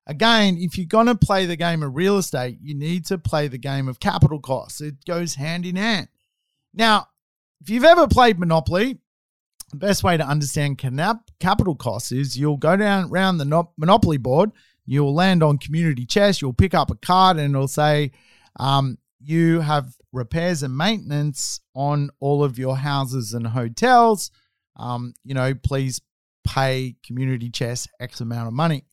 [0.06, 3.48] again, if you're going to play the game of real estate, you need to play
[3.48, 4.80] the game of capital costs.
[4.80, 6.08] It goes hand in hand.
[6.72, 7.08] Now,
[7.60, 8.98] if you've ever played Monopoly,
[9.70, 10.78] the best way to understand
[11.40, 14.52] capital costs is you'll go down around the Monopoly board,
[14.84, 18.12] you'll land on community chest, you'll pick up a card, and it'll say,
[18.60, 24.30] um, you have repairs and maintenance on all of your houses and hotels.
[24.76, 26.00] Um, you know, please
[26.44, 28.84] pay community chest X amount of money.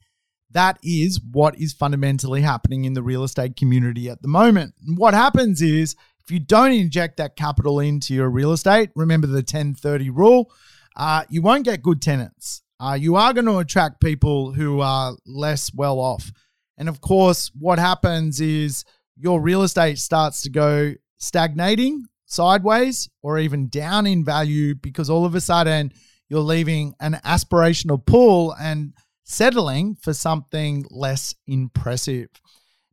[0.53, 4.73] That is what is fundamentally happening in the real estate community at the moment.
[4.95, 9.35] What happens is if you don't inject that capital into your real estate, remember the
[9.35, 10.51] 1030 rule,
[10.95, 12.61] uh, you won't get good tenants.
[12.79, 16.31] Uh, you are going to attract people who are less well off.
[16.77, 18.83] And of course, what happens is
[19.15, 25.25] your real estate starts to go stagnating sideways or even down in value because all
[25.25, 25.91] of a sudden
[26.29, 28.93] you're leaving an aspirational pool and
[29.23, 32.29] settling for something less impressive.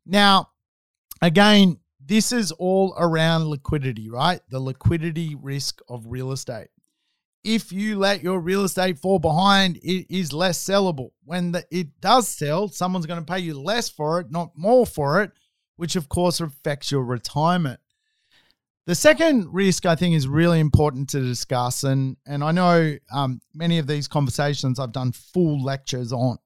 [0.07, 0.51] Now,
[1.21, 4.41] again, this is all around liquidity, right?
[4.49, 6.69] The liquidity risk of real estate.
[7.45, 11.11] If you let your real estate fall behind, it is less sellable.
[11.25, 14.87] When the, it does sell, someone's going to pay you less for it, not more
[14.87, 15.33] for it,
[15.77, 17.81] which of course affects your retirement.
[18.89, 23.43] The second risk I think is really important to discuss, and and I know um,
[23.53, 26.39] many of these conversations I've done full lectures on,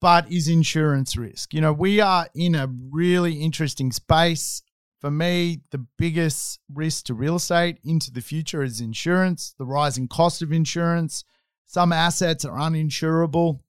[0.00, 1.52] but is insurance risk.
[1.52, 4.62] You know, we are in a really interesting space.
[5.02, 10.08] For me, the biggest risk to real estate into the future is insurance, the rising
[10.08, 11.24] cost of insurance.
[11.66, 13.60] Some assets are uninsurable.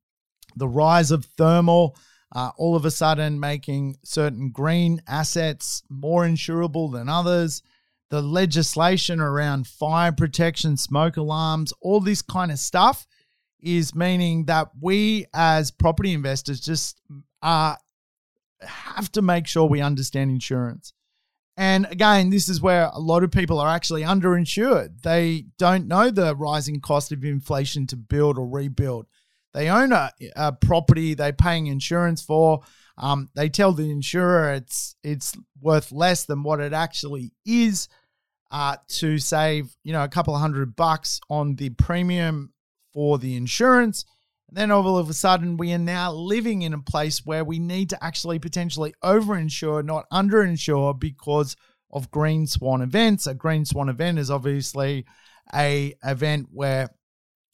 [0.55, 1.97] The rise of thermal,
[2.33, 7.63] uh, all of a sudden making certain green assets more insurable than others
[8.09, 13.05] the legislation around fire protection, smoke alarms, all this kind of stuff
[13.59, 17.01] is meaning that we as property investors just
[17.41, 17.75] uh,
[18.61, 20.93] have to make sure we understand insurance.
[21.57, 25.01] And again, this is where a lot of people are actually underinsured.
[25.01, 29.07] They don't know the rising cost of inflation to build or rebuild.
[29.55, 32.61] They own a, a property they're paying insurance for.
[32.97, 37.87] Um, they tell the insurer it's it's worth less than what it actually is
[38.49, 42.53] uh, to save you know a couple of hundred bucks on the premium
[42.93, 44.05] for the insurance.
[44.49, 47.59] And then all of a sudden, we are now living in a place where we
[47.59, 51.55] need to actually potentially overinsure, not underinsure, because
[51.91, 53.27] of green swan events.
[53.27, 55.05] A green swan event is obviously
[55.53, 56.89] a event where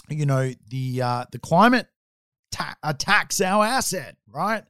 [0.09, 1.87] you know the uh, the climate
[2.51, 4.63] ta- attacks our asset, right?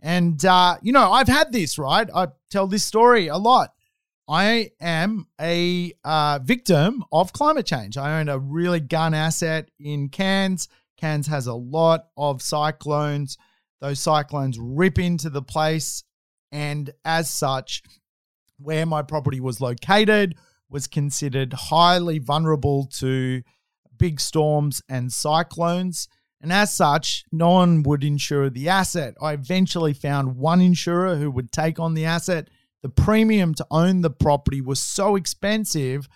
[0.00, 2.08] And uh, you know, I've had this, right?
[2.14, 3.72] I tell this story a lot.
[4.28, 7.96] I am a uh, victim of climate change.
[7.96, 10.68] I own a really gun asset in Cairns.
[10.96, 13.38] Cairns has a lot of cyclones.
[13.80, 16.02] Those cyclones rip into the place,
[16.50, 17.82] and as such,
[18.58, 20.34] where my property was located
[20.68, 23.42] was considered highly vulnerable to
[23.98, 26.08] big storms and cyclones.
[26.40, 29.14] And as such, no one would insure the asset.
[29.20, 32.50] I eventually found one insurer who would take on the asset.
[32.82, 36.08] The premium to own the property was so expensive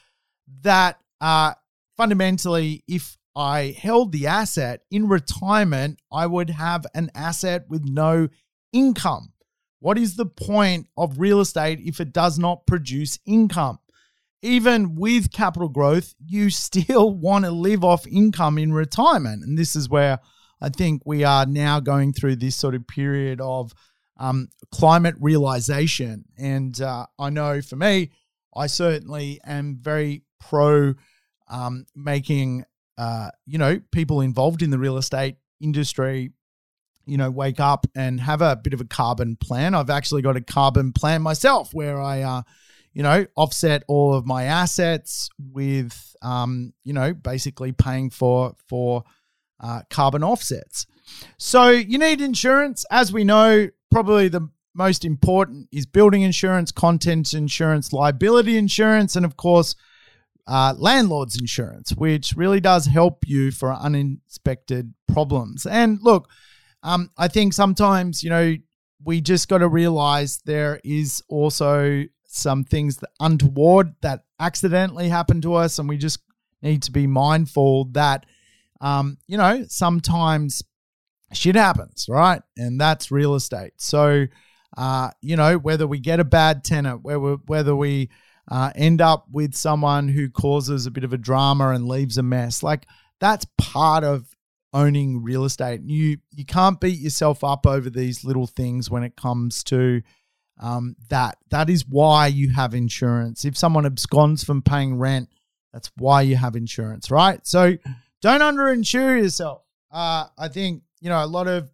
[0.62, 1.54] that uh,
[1.96, 8.28] fundamentally, if I held the asset in retirement, I would have an asset with no
[8.72, 9.32] income.
[9.80, 13.78] What is the point of real estate if it does not produce income?
[14.42, 19.44] Even with capital growth, you still want to live off income in retirement.
[19.44, 20.18] And this is where
[20.60, 23.72] I think we are now going through this sort of period of
[24.18, 26.24] um, climate realization.
[26.38, 28.10] And uh, I know for me,
[28.54, 30.94] I certainly am very pro
[31.48, 32.64] um, making
[32.98, 36.32] uh, you know people involved in the real estate industry
[37.06, 40.36] you know wake up and have a bit of a carbon plan i've actually got
[40.36, 42.42] a carbon plan myself where i uh,
[43.00, 49.04] you know offset all of my assets with um, you know basically paying for for
[49.58, 50.86] uh, carbon offsets
[51.38, 57.32] so you need insurance as we know probably the most important is building insurance contents
[57.32, 59.74] insurance liability insurance and of course
[60.46, 65.64] uh, landlord's insurance, which really does help you for uninspected problems.
[65.64, 66.28] And look,
[66.82, 68.56] um, I think sometimes, you know,
[69.04, 75.40] we just got to realize there is also some things that untoward that accidentally happen
[75.42, 76.20] to us, and we just
[76.62, 78.26] need to be mindful that,
[78.80, 80.62] um, you know, sometimes
[81.32, 82.42] shit happens, right?
[82.56, 83.72] And that's real estate.
[83.78, 84.26] So,
[84.76, 88.10] uh, you know, whether we get a bad tenant, whether whether we
[88.50, 92.22] uh, end up with someone who causes a bit of a drama and leaves a
[92.22, 92.62] mess.
[92.62, 92.86] Like
[93.20, 94.34] that's part of
[94.72, 95.80] owning real estate.
[95.84, 100.02] You you can't beat yourself up over these little things when it comes to
[100.60, 101.38] um, that.
[101.50, 103.44] That is why you have insurance.
[103.44, 105.28] If someone absconds from paying rent,
[105.72, 107.44] that's why you have insurance, right?
[107.46, 107.76] So
[108.22, 109.62] don't underinsure yourself.
[109.90, 111.70] Uh, I think you know a lot of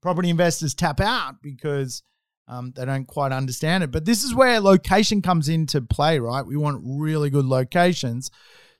[0.00, 2.02] property investors tap out because
[2.48, 3.90] um, they don't quite understand it.
[3.90, 6.44] But this is where location comes into play, right?
[6.44, 8.30] We want really good locations.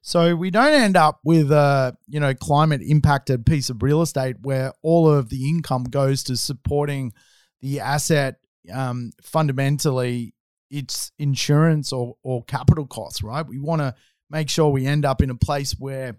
[0.03, 4.37] So we don't end up with a you know climate impacted piece of real estate
[4.43, 7.13] where all of the income goes to supporting
[7.61, 8.37] the asset.
[8.73, 10.35] Um, fundamentally,
[10.71, 13.47] it's insurance or or capital costs, right?
[13.47, 13.95] We want to
[14.31, 16.17] make sure we end up in a place where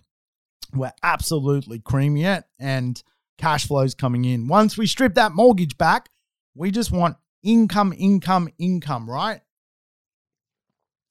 [0.74, 3.02] we're absolutely creaming it and
[3.38, 4.48] cash flows coming in.
[4.48, 6.10] Once we strip that mortgage back,
[6.56, 9.42] we just want income, income, income, right?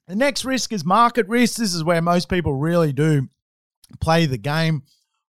[0.09, 1.57] The next risk is market risk.
[1.57, 3.29] This is where most people really do
[4.01, 4.83] play the game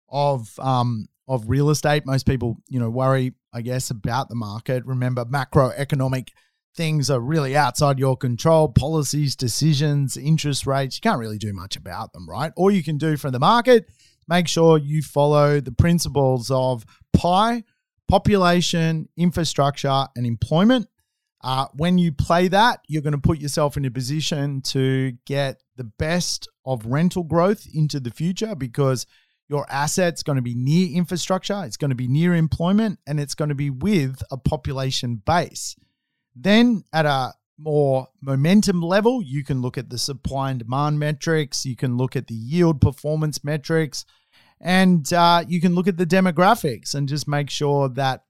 [0.08, 2.06] of um, of real estate.
[2.06, 4.84] Most people, you know, worry, I guess, about the market.
[4.86, 6.28] Remember, macroeconomic
[6.74, 8.68] things are really outside your control.
[8.68, 12.52] Policies, decisions, interest rates, you can't really do much about them, right?
[12.56, 13.88] All you can do from the market,
[14.28, 17.64] make sure you follow the principles of PIE,
[18.08, 20.86] population, infrastructure, and employment.
[21.44, 25.60] Uh, when you play that, you're going to put yourself in a position to get
[25.76, 29.06] the best of rental growth into the future because
[29.52, 33.34] your asset's going to be near infrastructure, it's going to be near employment, and it's
[33.34, 35.76] going to be with a population base.
[36.34, 41.66] Then at a more momentum level, you can look at the supply and demand metrics,
[41.66, 44.06] you can look at the yield performance metrics,
[44.58, 48.24] and uh, you can look at the demographics and just make sure that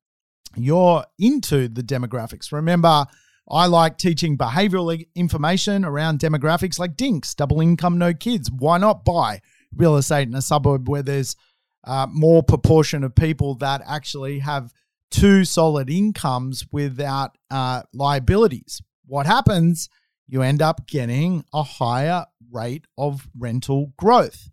[0.57, 2.51] you're into the demographics.
[2.51, 3.07] Remember,
[3.49, 8.51] I like teaching behavioral information around demographics like dinks, double income, no kids.
[8.51, 9.41] Why not buy
[9.77, 11.37] real estate in a suburb where there's
[11.85, 14.73] uh, more proportion of people that actually have
[15.11, 18.81] two solid incomes without uh, liabilities?
[19.07, 19.89] What happens?
[20.27, 24.49] You end up getting a higher rate of rental growth.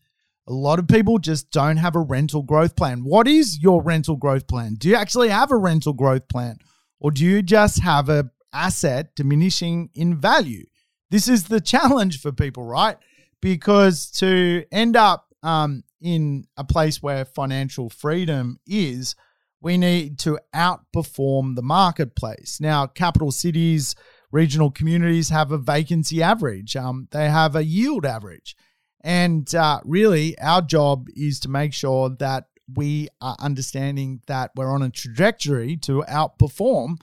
[0.47, 3.03] A lot of people just don't have a rental growth plan.
[3.03, 4.75] What is your rental growth plan?
[4.75, 6.57] Do you actually have a rental growth plan?
[6.99, 10.65] Or do you just have a asset diminishing in value?
[11.11, 12.97] This is the challenge for people, right?
[13.41, 19.15] Because to end up um, in a place where financial freedom is,
[19.61, 22.59] we need to outperform the marketplace.
[22.61, 23.95] Now, capital cities,
[24.31, 28.55] regional communities have a vacancy average, um, they have a yield average.
[29.01, 34.71] And uh, really, our job is to make sure that we are understanding that we're
[34.71, 36.97] on a trajectory to outperform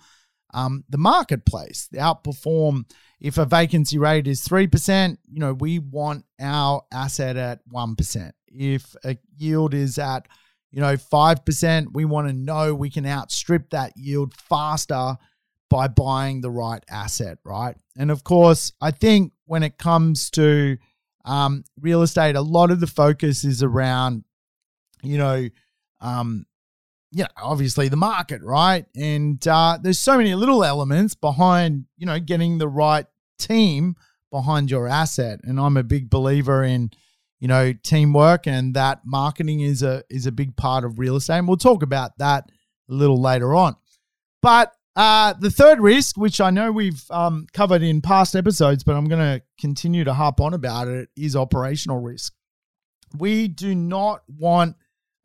[0.56, 2.90] um, the marketplace, outperform.
[3.20, 8.32] If a vacancy rate is 3%, you know, we want our asset at 1%.
[8.48, 10.26] If a yield is at,
[10.70, 15.18] you know, 5%, we want to know we can outstrip that yield faster
[15.68, 17.76] by buying the right asset, right?
[17.98, 20.78] And of course, I think when it comes to
[21.26, 24.24] um, real estate, a lot of the focus is around,
[25.02, 25.48] you know,
[26.00, 26.46] um,
[27.16, 28.84] you know, obviously the market, right?
[28.94, 33.06] And uh, there's so many little elements behind, you know, getting the right
[33.38, 33.96] team
[34.30, 35.40] behind your asset.
[35.42, 36.90] And I'm a big believer in,
[37.40, 41.38] you know, teamwork and that marketing is a is a big part of real estate.
[41.38, 42.50] And we'll talk about that
[42.90, 43.76] a little later on.
[44.42, 48.94] But uh, the third risk, which I know we've um, covered in past episodes, but
[48.94, 52.34] I'm going to continue to harp on about it, is operational risk.
[53.16, 54.76] We do not want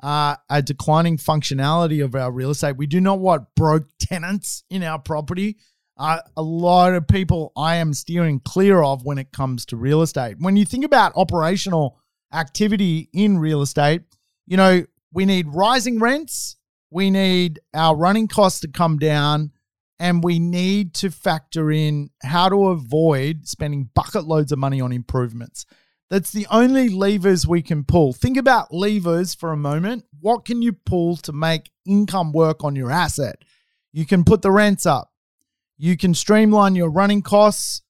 [0.02, 2.78] uh, a declining functionality of our real estate.
[2.78, 5.58] We do not want broke tenants in our property.
[5.98, 10.02] Uh, a lot of people I am steering clear of when it comes to real
[10.02, 10.38] estate.
[10.40, 12.00] When you think about operational
[12.34, 14.02] activity in real estate,
[14.48, 14.84] you know,
[15.14, 16.56] we need rising rents,
[16.90, 19.52] we need our running costs to come down
[20.00, 24.92] and we need to factor in how to avoid spending bucket loads of money on
[24.92, 25.66] improvements.
[26.12, 28.12] That's the only levers we can pull.
[28.12, 30.04] Think about levers for a moment.
[30.20, 33.38] What can you pull to make income work on your asset?
[33.94, 35.14] You can put the rents up,
[35.78, 37.84] you can streamline your running costs,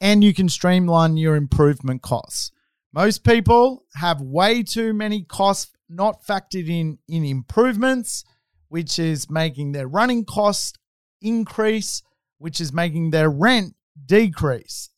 [0.00, 2.52] and you can streamline your improvement costs.
[2.94, 8.24] Most people have way too many costs not factored in in improvements,
[8.68, 10.78] which is making their running cost
[11.20, 12.02] increase,
[12.38, 13.74] which is making their rent
[14.06, 14.90] decrease.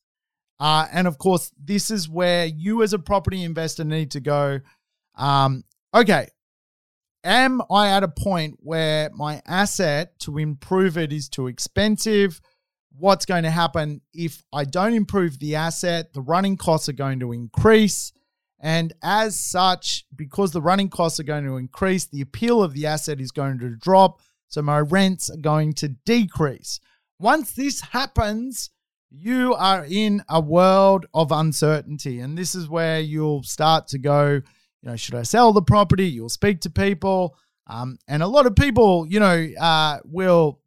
[0.61, 4.61] Uh, and of course, this is where you as a property investor need to go.
[5.17, 6.29] Um, okay,
[7.25, 12.41] am I at a point where my asset to improve it is too expensive?
[12.93, 16.13] What's going to happen if I don't improve the asset?
[16.13, 18.13] The running costs are going to increase.
[18.63, 22.87] And as such, because the running costs are going to increase, the appeal of the
[22.87, 24.21] asset is going to drop.
[24.49, 26.81] So my rents are going to decrease.
[27.19, 28.71] Once this happens,
[29.11, 32.21] you are in a world of uncertainty.
[32.21, 34.43] And this is where you'll start to go, you
[34.89, 36.07] know, should I sell the property?
[36.07, 37.37] You'll speak to people.
[37.67, 40.61] Um, and a lot of people, you know, uh, will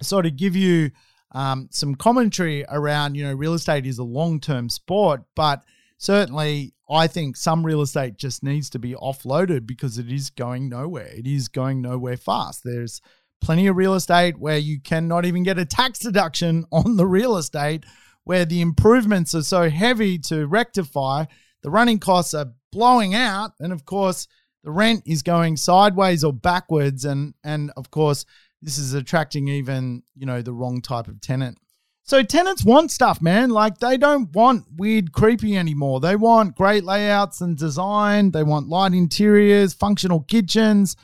[0.00, 0.90] sort of give you
[1.32, 5.62] um, some commentary around, you know, real estate is a long term sport, but
[5.98, 10.68] certainly I think some real estate just needs to be offloaded because it is going
[10.68, 11.10] nowhere.
[11.14, 12.62] It is going nowhere fast.
[12.64, 13.00] There's
[13.40, 17.36] plenty of real estate where you cannot even get a tax deduction on the real
[17.36, 17.84] estate,
[18.24, 21.24] where the improvements are so heavy to rectify,
[21.62, 24.26] the running costs are blowing out, and of course,
[24.64, 28.24] the rent is going sideways or backwards, and and of course,
[28.62, 31.58] this is attracting even you know the wrong type of tenant.
[32.06, 33.48] So tenants want stuff, man.
[33.48, 36.00] Like they don't want weird, creepy anymore.
[36.00, 38.30] They want great layouts and design.
[38.30, 40.96] They want light interiors, functional kitchens.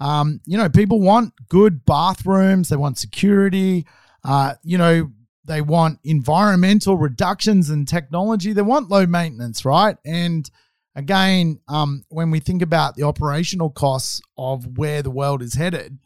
[0.00, 2.68] Um, you know, people want good bathrooms.
[2.68, 3.86] They want security.
[4.24, 5.10] Uh, you know,
[5.44, 8.52] they want environmental reductions and technology.
[8.52, 9.96] They want low maintenance, right?
[10.04, 10.48] And
[10.94, 15.98] again, um, when we think about the operational costs of where the world is headed,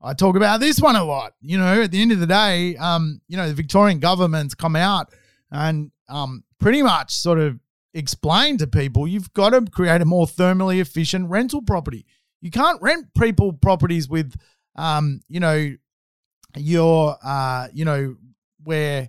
[0.00, 1.34] I talk about this one a lot.
[1.40, 4.76] You know, at the end of the day, um, you know, the Victorian government's come
[4.76, 5.12] out
[5.50, 7.58] and um, pretty much sort of
[7.94, 12.04] explain to people you've got to create a more thermally efficient rental property.
[12.44, 14.36] You can't rent people properties with,
[14.76, 15.72] um, you know,
[16.54, 18.16] your, uh, you know,
[18.62, 19.08] where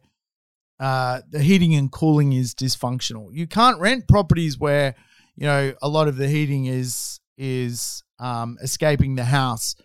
[0.79, 3.27] uh, the heating and cooling is dysfunctional.
[3.33, 4.95] You can't rent properties where,
[5.35, 9.75] you know, a lot of the heating is is um, escaping the house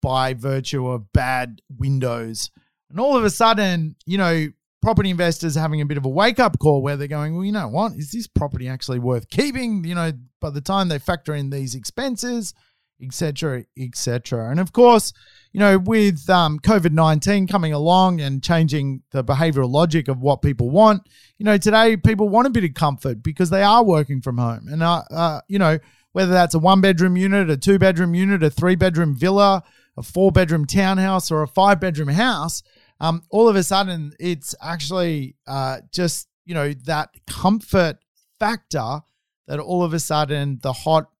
[0.00, 2.50] by virtue of bad windows.
[2.88, 4.46] And all of a sudden, you know,
[4.80, 7.44] property investors are having a bit of a wake up call where they're going, well,
[7.44, 7.92] you know what?
[7.96, 9.84] Is this property actually worth keeping?
[9.84, 12.54] You know, by the time they factor in these expenses,
[13.02, 14.50] etc., etc.
[14.50, 15.12] And of course,
[15.52, 20.42] you know, with um, COVID 19 coming along and changing the behavioral logic of what
[20.42, 21.02] people want,
[21.38, 24.66] you know, today people want a bit of comfort because they are working from home.
[24.68, 25.78] And, uh, uh, you know,
[26.12, 29.62] whether that's a one bedroom unit, a two bedroom unit, a three bedroom villa,
[29.96, 32.62] a four bedroom townhouse or a five bedroom house,
[33.00, 37.98] um, all of a sudden it's actually uh, just, you know, that comfort
[38.38, 39.00] factor
[39.46, 41.10] that all of a sudden the hot,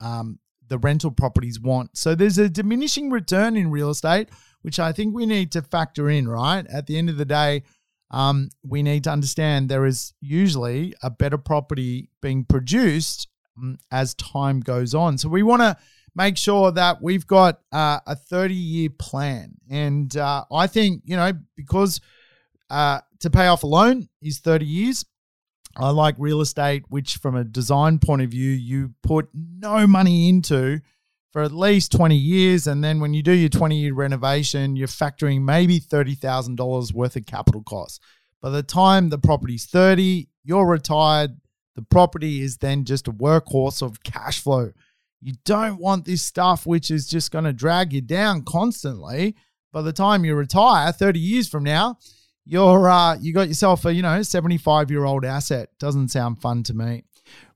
[0.00, 0.38] um,
[0.68, 1.96] the rental properties want.
[1.96, 4.28] So there's a diminishing return in real estate,
[4.62, 6.66] which I think we need to factor in, right?
[6.66, 7.62] At the end of the day,
[8.10, 14.14] um, we need to understand there is usually a better property being produced um, as
[14.14, 15.18] time goes on.
[15.18, 15.76] So we want to
[16.14, 19.54] make sure that we've got uh, a 30 year plan.
[19.70, 22.00] And uh, I think, you know, because
[22.70, 25.04] uh, to pay off a loan is 30 years.
[25.78, 30.28] I like real estate, which from a design point of view, you put no money
[30.28, 30.80] into
[31.32, 32.66] for at least 20 years.
[32.66, 37.26] And then when you do your 20 year renovation, you're factoring maybe $30,000 worth of
[37.26, 38.00] capital costs.
[38.40, 41.38] By the time the property's 30, you're retired.
[41.76, 44.72] The property is then just a workhorse of cash flow.
[45.20, 49.36] You don't want this stuff which is just going to drag you down constantly.
[49.72, 51.98] By the time you retire, 30 years from now,
[52.48, 55.68] you're uh, you got yourself a you know 75 year old asset.
[55.78, 57.04] Doesn't sound fun to me.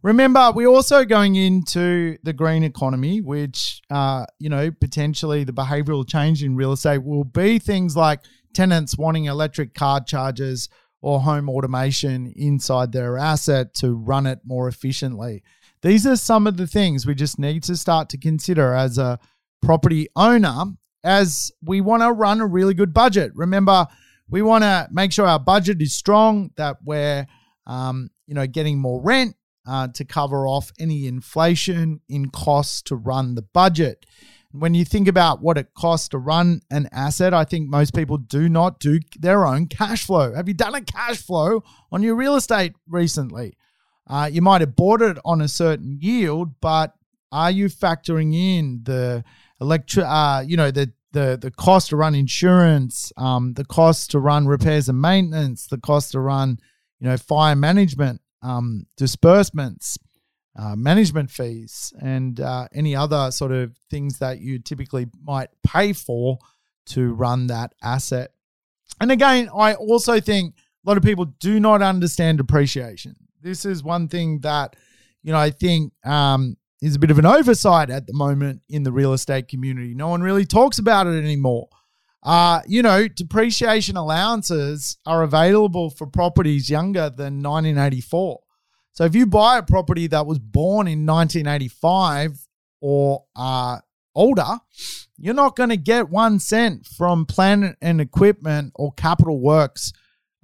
[0.03, 6.07] Remember, we're also going into the green economy, which uh, you know potentially the behavioural
[6.07, 8.21] change in real estate will be things like
[8.53, 10.69] tenants wanting electric car chargers
[11.01, 15.43] or home automation inside their asset to run it more efficiently.
[15.81, 19.19] These are some of the things we just need to start to consider as a
[19.63, 20.65] property owner
[21.03, 23.33] as we want to run a really good budget.
[23.35, 23.89] Remember,
[24.33, 27.27] we want to make sure our budget is strong, that we're
[27.67, 32.97] um, you know getting more rent uh, to cover off any inflation in costs to
[32.97, 34.07] run the budget.
[34.51, 38.19] When you think about what it costs to run an asset, I think most people
[38.19, 40.35] do not do their own cash flow.
[40.35, 43.55] Have you done a cash flow on your real estate recently?
[44.07, 46.93] Uh, you might have bought it on a certain yield, but
[47.31, 49.25] are you factoring in the
[49.61, 54.19] electric, uh, you know, the the the cost to run insurance, um, the cost to
[54.19, 56.59] run repairs and maintenance, the cost to run,
[57.01, 59.99] you know, fire management, um, disbursements,
[60.59, 65.93] uh, management fees, and uh, any other sort of things that you typically might pay
[65.93, 66.39] for
[66.87, 68.33] to run that asset.
[69.01, 70.55] And again, I also think
[70.85, 73.17] a lot of people do not understand depreciation.
[73.41, 74.77] This is one thing that,
[75.23, 78.83] you know, I think um, is a bit of an oversight at the moment in
[78.83, 79.95] the real estate community.
[79.95, 81.69] No one really talks about it anymore.
[82.25, 88.41] Uh, you know, depreciation allowances are available for properties younger than 1984.
[88.93, 92.47] So if you buy a property that was born in 1985
[92.81, 93.79] or uh,
[94.15, 94.59] older,
[95.17, 99.93] you're not going to get one cent from plant and equipment or capital works.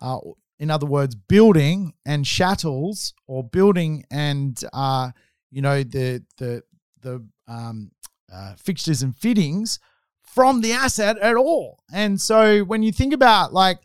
[0.01, 0.19] Uh,
[0.61, 5.11] in other words, building and chattels or building and uh,
[5.51, 6.63] you know the the
[7.01, 7.91] the um,
[8.33, 9.79] uh, fixtures and fittings
[10.23, 11.83] from the asset at all.
[11.93, 13.79] And so when you think about like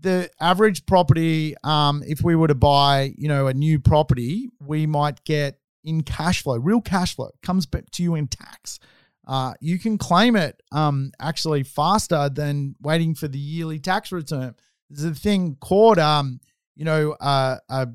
[0.00, 4.86] the average property, um, if we were to buy, you know, a new property, we
[4.86, 8.78] might get in cash flow, real cash flow comes back to you in tax.
[9.26, 14.54] Uh, you can claim it um, actually faster than waiting for the yearly tax return.
[14.90, 16.40] There's a thing called, um,
[16.74, 17.88] you know, uh, a,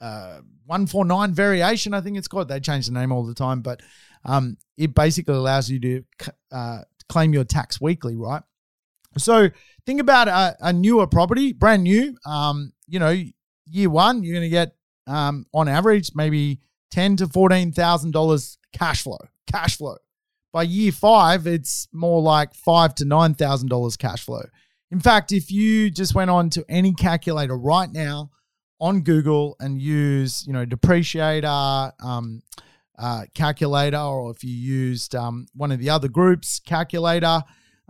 [0.00, 2.48] a 149 variation, I think it's called.
[2.48, 3.80] They change the name all the time, but
[4.24, 6.04] um, it basically allows you to
[6.52, 6.78] uh,
[7.08, 8.42] claim your tax weekly, right?
[9.16, 9.48] So
[9.86, 12.16] think about a, a newer property, brand new.
[12.26, 13.14] Um, you know,
[13.66, 14.74] year one, you're going to get
[15.06, 19.18] um, on average maybe ten to fourteen thousand dollars cash flow.
[19.50, 19.96] Cash flow.
[20.52, 24.42] By year five, it's more like five to nine thousand dollars cash flow.
[24.90, 28.30] In fact, if you just went on to any calculator right now
[28.80, 32.42] on Google and use, you know, depreciator, um,
[32.98, 37.42] uh, calculator, or if you used um, one of the other groups calculator,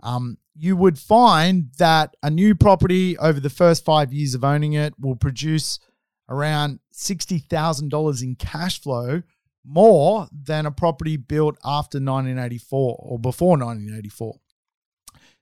[0.03, 4.73] um, you would find that a new property over the first five years of owning
[4.73, 5.79] it will produce
[6.29, 9.23] around $60,000 in cash flow
[9.65, 14.35] more than a property built after 1984 or before 1984.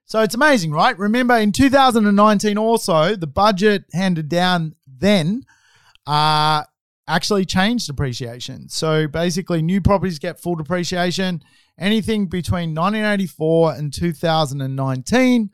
[0.06, 0.98] So it's amazing, right?
[0.98, 5.44] Remember in 2019 also, the budget handed down then
[6.06, 6.64] uh,
[7.08, 8.70] actually changed depreciation.
[8.70, 11.44] So basically, new properties get full depreciation.
[11.80, 15.50] Anything between 1984 and 2019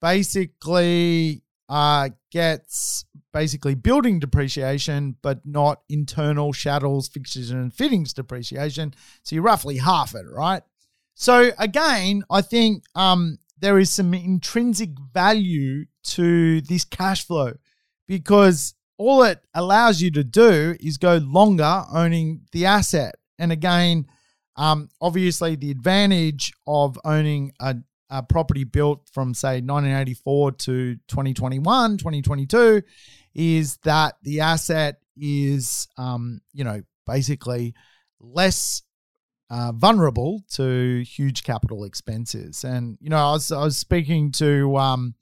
[0.00, 8.92] basically uh, gets basically building depreciation, but not internal chattels, fixtures, and fittings depreciation.
[9.22, 10.62] So you roughly half it, right?
[11.14, 17.54] So again, I think um, there is some intrinsic value to this cash flow
[18.06, 23.16] because all it allows you to do is go longer owning the asset.
[23.38, 24.06] And again,
[24.56, 27.76] um, obviously, the advantage of owning a,
[28.10, 32.82] a property built from, say, 1984 to 2021, 2022
[33.34, 37.74] is that the asset is, um, you know, basically
[38.20, 38.82] less
[39.50, 42.64] uh, vulnerable to huge capital expenses.
[42.64, 45.14] And you know, I was I was speaking to um,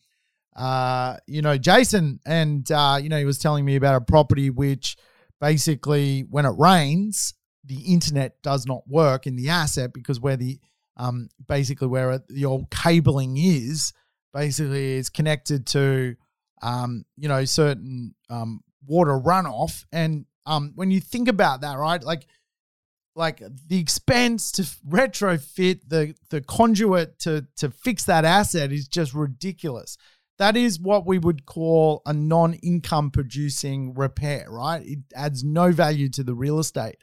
[0.57, 4.51] uh, you know, Jason, and uh, you know, he was telling me about a property
[4.51, 4.97] which
[5.41, 7.35] basically, when it rains,
[7.65, 10.59] the internet does not work in the asset because where the
[10.97, 13.93] um, basically where the old cabling is,
[14.35, 16.17] basically is connected to
[16.63, 22.03] um, you know certain um, water runoff, and um, when you think about that, right,
[22.03, 22.27] like
[23.15, 29.15] like the expense to retrofit the the conduit to to fix that asset is just
[29.15, 29.97] ridiculous.
[30.41, 34.83] That is what we would call a non-income producing repair, right?
[34.83, 36.97] It adds no value to the real estate.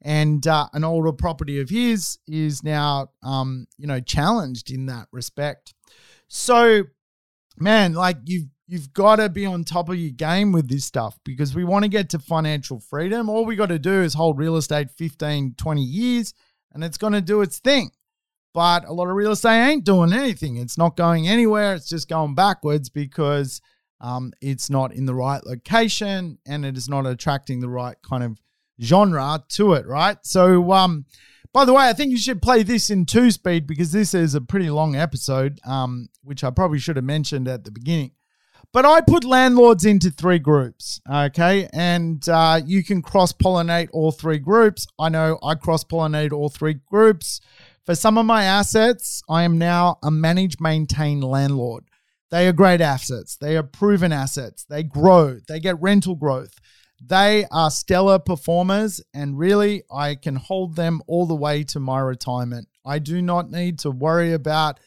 [0.00, 5.08] And uh, an older property of his is now, um, you know, challenged in that
[5.12, 5.74] respect.
[6.28, 6.84] So,
[7.58, 11.18] man, like you've you've got to be on top of your game with this stuff
[11.26, 13.28] because we want to get to financial freedom.
[13.28, 16.32] All we got to do is hold real estate 15, 20 years
[16.72, 17.90] and it's going to do its thing.
[18.58, 20.56] But a lot of real estate ain't doing anything.
[20.56, 21.74] It's not going anywhere.
[21.74, 23.60] It's just going backwards because
[24.00, 28.24] um, it's not in the right location and it is not attracting the right kind
[28.24, 28.42] of
[28.82, 30.16] genre to it, right?
[30.22, 31.06] So, um,
[31.52, 34.34] by the way, I think you should play this in two speed because this is
[34.34, 38.10] a pretty long episode, um, which I probably should have mentioned at the beginning.
[38.72, 41.68] But I put landlords into three groups, okay?
[41.72, 44.88] And uh, you can cross pollinate all three groups.
[44.98, 47.40] I know I cross pollinate all three groups.
[47.88, 51.84] For some of my assets, I am now a manage maintain landlord.
[52.30, 56.52] They are great assets, they are proven assets, they grow, they get rental growth.
[57.00, 62.00] They are stellar performers, and really, I can hold them all the way to my
[62.00, 62.68] retirement.
[62.84, 64.80] I do not need to worry about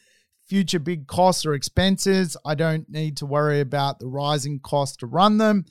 [0.46, 2.36] future big costs or expenses.
[2.46, 5.64] I don't need to worry about the rising cost to run them.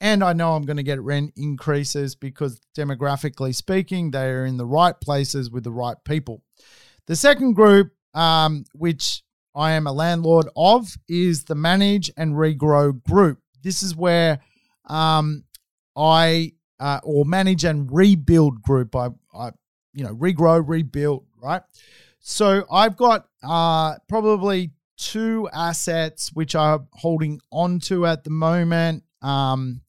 [0.00, 4.56] And I know I'm going to get rent increases because, demographically speaking, they are in
[4.56, 6.42] the right places with the right people.
[7.06, 9.22] The second group, um, which
[9.54, 13.38] I am a landlord of, is the Manage and Regrow group.
[13.62, 14.40] This is where
[14.86, 15.44] um,
[15.96, 19.50] I, uh, or Manage and Rebuild group, I, I,
[19.92, 21.62] you know, regrow, rebuild, right?
[22.20, 29.82] So I've got uh, probably two assets which I'm holding onto at the moment, um,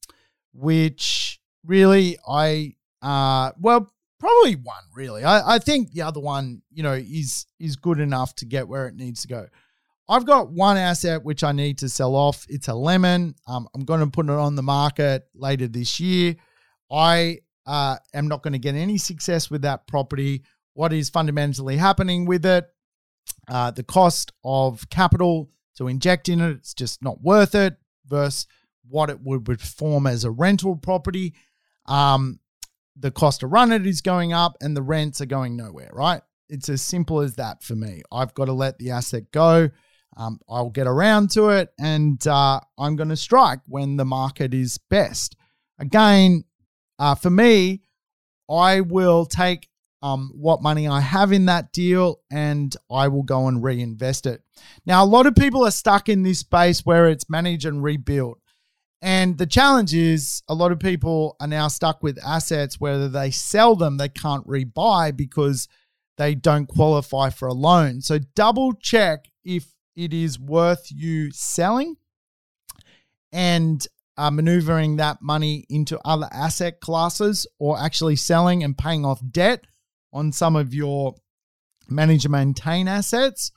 [0.53, 5.24] which really I uh, well probably one really.
[5.24, 8.88] I, I think the other one you know is is good enough to get where
[8.88, 9.47] it needs to go.
[10.07, 12.45] I've got one asset which I need to sell off.
[12.47, 13.34] It's a lemon.
[13.47, 16.36] Um, I'm going to put it on the market later this year.
[16.91, 20.43] I uh, am not going to get any success with that property
[20.76, 22.66] what is fundamentally happening with it,
[23.49, 28.45] uh, the cost of capital to inject in it, it's just not worth it, versus
[28.88, 31.34] what it would perform as a rental property.
[31.88, 32.39] Um,
[32.95, 36.21] the cost to run it is going up and the rents are going nowhere, right?
[36.49, 38.01] It's as simple as that for me.
[38.11, 39.69] I've got to let the asset go.
[40.17, 44.53] Um, I'll get around to it and uh, I'm going to strike when the market
[44.53, 45.35] is best.
[45.77, 46.45] Again,
[46.99, 47.81] uh, for me,
[48.49, 49.67] I will take
[50.01, 54.41] um, what money I have in that deal and I will go and reinvest it.
[54.85, 58.37] Now, a lot of people are stuck in this space where it's manage and rebuild.
[59.05, 63.29] And the challenge is a lot of people are now stuck with assets, whether they
[63.29, 65.67] sell them, they can't rebuy because
[66.17, 68.01] they don't qualify for a loan.
[68.01, 71.97] So double check if it is worth you selling
[73.31, 73.85] and
[74.17, 79.65] uh, maneuvering that money into other asset classes or actually selling and paying off debt
[80.13, 81.13] on some of your
[81.87, 83.51] manage and maintain assets,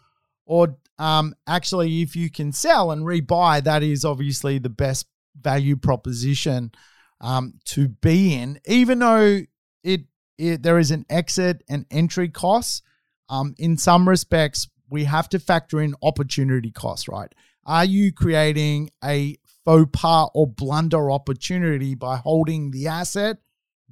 [0.44, 5.06] or um, actually, if you can sell and rebuy, that is obviously the best
[5.40, 6.72] value proposition
[7.20, 9.40] um, to be in, even though
[9.82, 10.02] it,
[10.38, 12.82] it there is an exit and entry cost.
[13.28, 17.32] Um, in some respects, we have to factor in opportunity costs, right?
[17.66, 23.38] Are you creating a faux pas or blunder opportunity by holding the asset?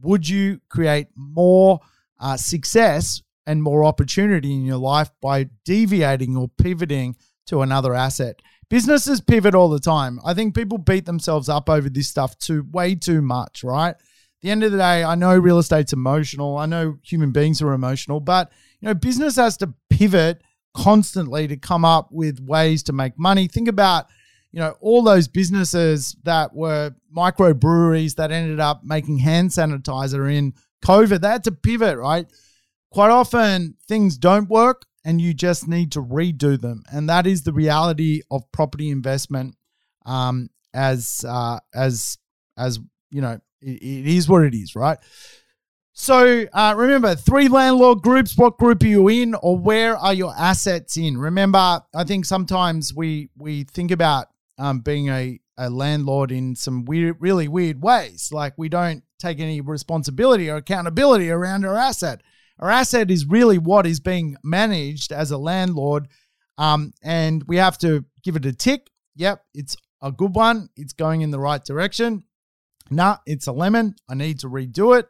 [0.01, 1.81] Would you create more
[2.19, 7.17] uh, success and more opportunity in your life by deviating or pivoting
[7.47, 8.41] to another asset.
[8.69, 10.19] Businesses pivot all the time.
[10.25, 13.91] I think people beat themselves up over this stuff too way too much, right?
[13.91, 14.01] At
[14.43, 16.59] the end of the day, I know real estate's emotional.
[16.59, 18.51] I know human beings are emotional, but
[18.81, 20.43] you know, business has to pivot
[20.75, 23.49] constantly to come up with ways to make money.
[23.49, 24.07] Think about,
[24.53, 30.53] you know, all those businesses that were microbreweries that ended up making hand sanitizer in
[30.85, 32.27] COVID, they had to pivot, right?
[32.91, 36.83] Quite often things don't work and you just need to redo them.
[36.93, 39.55] And that is the reality of property investment
[40.05, 42.19] um, as, uh, as,
[42.59, 42.81] as,
[43.11, 44.99] you know, it, it is what it is, right?
[45.93, 48.37] So uh, remember, three landlord groups.
[48.37, 51.17] What group are you in, or where are your assets in?
[51.17, 54.27] Remember, I think sometimes we we think about
[54.59, 58.31] um, being a a landlord in some weird, really weird ways.
[58.31, 62.21] Like we don't take any responsibility or accountability around our asset.
[62.59, 66.09] Our asset is really what is being managed as a landlord,
[66.59, 68.89] um, and we have to give it a tick.
[69.17, 70.69] Yep, it's a good one.
[70.77, 72.25] It's going in the right direction.
[72.91, 73.97] Nah, it's a lemon.
[74.09, 75.09] I need to redo it.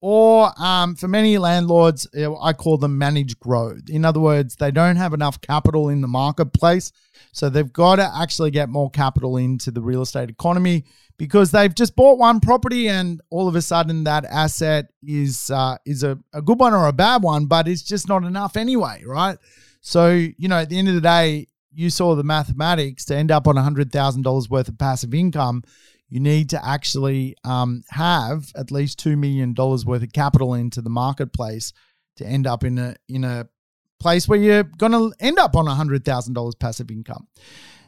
[0.00, 3.90] Or um, for many landlords, I call them managed growth.
[3.90, 6.90] In other words, they don't have enough capital in the marketplace.
[7.32, 10.84] So they've got to actually get more capital into the real estate economy
[11.18, 15.76] because they've just bought one property and all of a sudden that asset is uh,
[15.84, 19.02] is a, a good one or a bad one, but it's just not enough anyway,
[19.04, 19.36] right?
[19.82, 23.30] So, you know, at the end of the day, you saw the mathematics to end
[23.30, 25.62] up on $100,000 worth of passive income
[26.10, 30.82] you need to actually um, have at least two million dollars worth of capital into
[30.82, 31.72] the marketplace
[32.16, 33.48] to end up in a in a
[34.00, 37.28] place where you're going to end up on hundred thousand dollars passive income.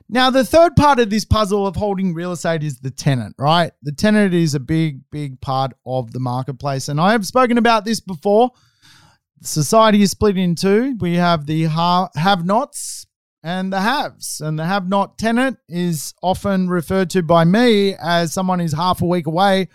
[0.09, 3.73] Now, the third part of this puzzle of holding real estate is the tenant, right?
[3.83, 7.85] The tenant is a big, big part of the marketplace, and I have spoken about
[7.85, 8.51] this before.
[9.41, 10.97] Society is split in two.
[11.01, 13.07] We have the have-nots
[13.43, 14.41] and the haves.
[14.41, 19.03] And the have not tenant is often referred to by me as someone who's half
[19.03, 19.69] a week away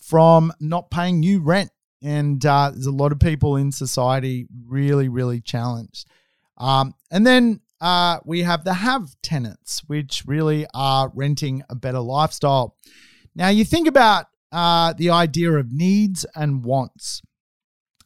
[0.00, 1.70] from not paying you rent.
[2.02, 6.08] And uh, there's a lot of people in society really, really challenged.
[6.56, 12.00] Um, and then uh, we have the have tenants, which really are renting a better
[12.00, 12.76] lifestyle.
[13.34, 17.20] Now, you think about uh, the idea of needs and wants.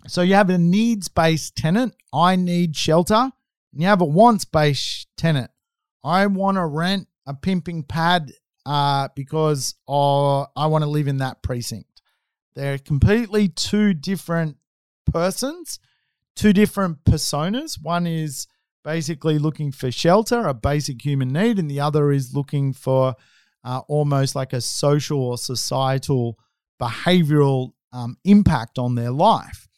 [0.06, 1.94] So you have a needs based tenant.
[2.12, 3.30] I need shelter
[3.72, 5.50] you have a wants based tenant.
[6.04, 8.32] I want to rent a pimping pad
[8.66, 12.02] uh, because uh, I want to live in that precinct.
[12.54, 14.56] They're completely two different
[15.10, 15.78] persons,
[16.36, 17.82] two different personas.
[17.82, 18.46] One is
[18.84, 23.14] basically looking for shelter, a basic human need, and the other is looking for
[23.64, 26.38] uh, almost like a social or societal
[26.80, 29.68] behavioral um, impact on their life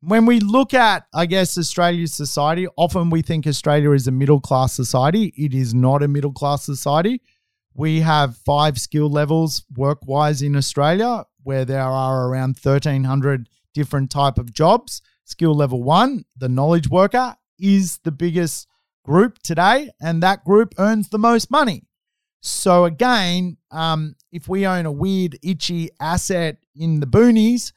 [0.00, 4.40] when we look at, I guess, Australia's society, often we think Australia is a middle
[4.40, 5.32] class society.
[5.36, 7.20] It is not a middle class society.
[7.74, 14.10] We have five skill levels work wise in Australia, where there are around 1,300 different
[14.10, 15.02] type of jobs.
[15.24, 18.66] Skill level one, the knowledge worker, is the biggest
[19.04, 21.84] group today, and that group earns the most money.
[22.40, 27.72] So again, um, if we own a weird, itchy asset in the boonies,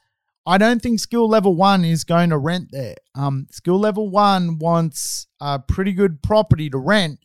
[0.46, 2.96] I don't think skill level one is going to rent there.
[3.14, 7.20] Um, skill level one wants a pretty good property to rent.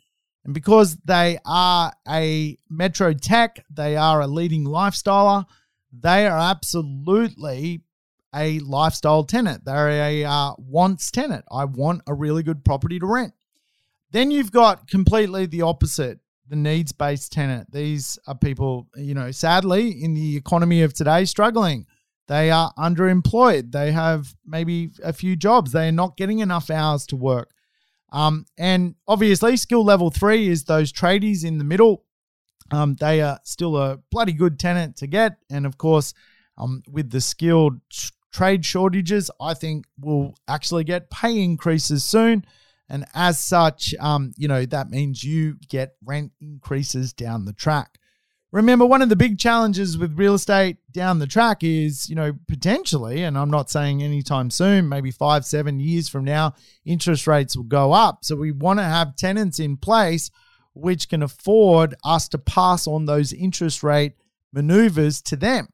[0.46, 5.46] And because they are a Metro Tech, they are a leading lifestyler,
[5.92, 7.82] they are absolutely
[8.34, 9.66] a lifestyle tenant.
[9.66, 11.46] They're a uh, wants tenant.
[11.52, 13.34] I want a really good property to rent.
[14.12, 17.72] Then you've got completely the opposite, the needs based tenant.
[17.72, 21.86] These are people, you know, sadly, in the economy of today, struggling.
[22.30, 23.72] They are underemployed.
[23.72, 25.72] They have maybe a few jobs.
[25.72, 27.50] They are not getting enough hours to work.
[28.12, 32.06] Um, and obviously, skill level three is those tradies in the middle.
[32.70, 35.38] Um, they are still a bloody good tenant to get.
[35.50, 36.14] And of course,
[36.56, 37.80] um, with the skilled
[38.32, 42.46] trade shortages, I think we'll actually get pay increases soon.
[42.90, 47.99] And as such, um, you know, that means you get rent increases down the track.
[48.52, 52.34] Remember, one of the big challenges with real estate down the track is, you know,
[52.48, 57.56] potentially, and I'm not saying anytime soon, maybe five, seven years from now, interest rates
[57.56, 58.26] will go up.
[58.26, 60.32] So we want to have tenants in place
[60.74, 64.14] which can afford us to pass on those interest rate
[64.52, 65.68] maneuvers to them.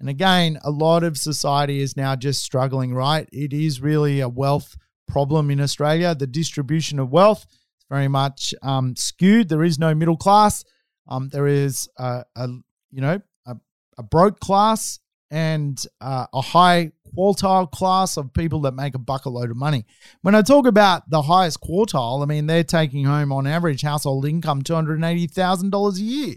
[0.00, 3.28] And again, a lot of society is now just struggling, right?
[3.32, 6.14] It is really a wealth problem in Australia.
[6.14, 9.48] The distribution of wealth is very much um, skewed.
[9.48, 10.64] There is no middle class
[11.08, 12.48] um, there is a, a
[12.90, 13.56] you know a,
[13.96, 15.00] a broke class
[15.30, 19.84] and uh, a high quartile class of people that make a bucket load of money.
[20.22, 24.26] When I talk about the highest quartile, I mean they're taking home on average household
[24.26, 26.36] income two hundred eighty thousand dollars a year.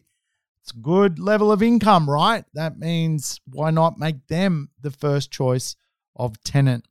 [0.64, 2.46] It's a good level of income, right?
[2.54, 5.76] That means why not make them the first choice
[6.16, 6.86] of tenant?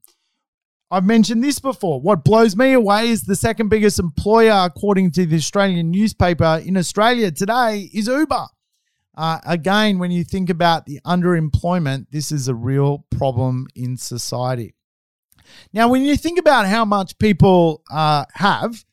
[0.93, 2.01] I've mentioned this before.
[2.01, 6.77] What blows me away is the second biggest employer, according to the Australian newspaper in
[6.77, 8.47] Australia today, is Uber.
[9.17, 14.75] Uh, again, when you think about the underemployment, this is a real problem in society.
[15.73, 18.85] Now, when you think about how much people uh, have,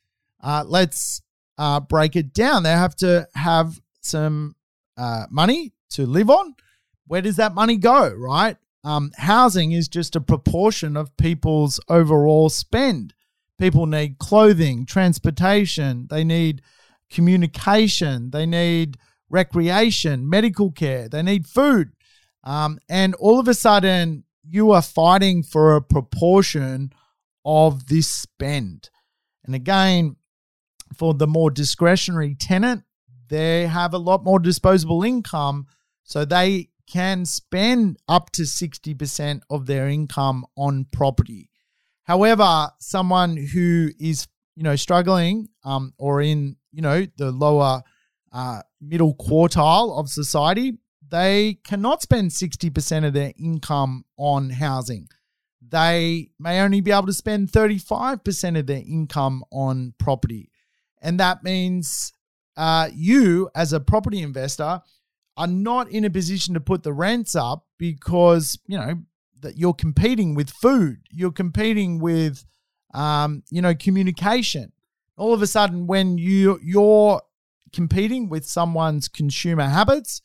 [0.44, 1.22] uh, let's
[1.58, 2.62] uh, break it down.
[2.62, 4.56] They have to have some
[4.98, 6.54] uh, money to live on.
[7.08, 8.58] Where does that money go, right?
[8.88, 13.14] Um, housing is just a proportion of people's overall spend.
[13.60, 16.62] People need clothing, transportation, they need
[17.10, 18.96] communication, they need
[19.30, 21.90] recreation, medical care, they need food.
[22.46, 26.94] Um, and all of a sudden, you are fighting for a proportion
[27.44, 28.90] of this spend.
[29.44, 30.16] And again,
[30.96, 32.84] for the more discretionary tenant,
[33.28, 35.68] they have a lot more disposable income.
[36.04, 41.50] So they can spend up to 60% of their income on property.
[42.04, 47.84] However, someone who is, you know, struggling um, or in, you know, the lower
[48.32, 50.78] uh, middle quartile of society,
[51.10, 55.08] they cannot spend 60% of their income on housing.
[55.62, 60.50] They may only be able to spend 35% of their income on property.
[61.02, 62.14] And that means
[62.56, 64.82] uh, you, as a property investor,
[65.38, 68.96] are not in a position to put the rents up because, you know,
[69.42, 72.44] that you're competing with food, you're competing with,
[72.94, 74.72] um, you know, communication.
[75.16, 77.22] All of a sudden, when you you're
[77.72, 80.22] competing with someone's consumer habits,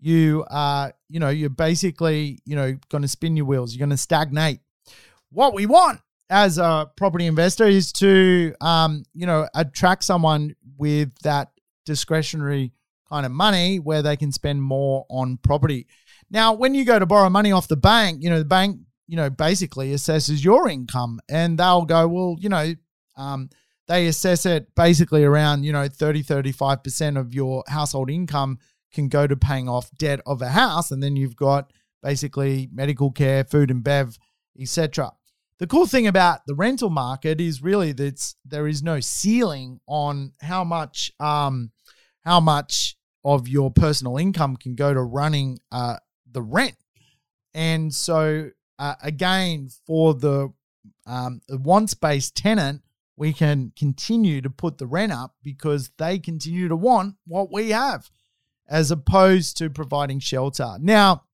[0.00, 3.74] you are, you know, you're basically, you know, going to spin your wheels.
[3.74, 4.60] You're going to stagnate.
[5.30, 6.00] What we want
[6.30, 11.50] as a property investor is to, um, you know, attract someone with that
[11.84, 12.72] discretionary
[13.08, 15.86] kind of money where they can spend more on property.
[16.30, 19.16] Now, when you go to borrow money off the bank, you know, the bank, you
[19.16, 22.74] know, basically assesses your income and they'll go, well, you know,
[23.16, 23.48] um,
[23.86, 28.58] they assess it basically around, you know, 30, 35% of your household income
[28.92, 30.90] can go to paying off debt of a house.
[30.90, 34.18] And then you've got basically medical care, food and bev,
[34.60, 35.12] etc.
[35.58, 40.32] The cool thing about the rental market is really that there is no ceiling on
[40.40, 41.72] how much um,
[42.24, 45.96] how much of your personal income can go to running uh,
[46.30, 46.76] the rent.
[47.54, 50.52] And so uh, again, for the
[51.06, 52.82] um, wants based tenant,
[53.16, 57.70] we can continue to put the rent up because they continue to want what we
[57.70, 58.10] have
[58.68, 60.76] as opposed to providing shelter.
[60.80, 61.24] Now,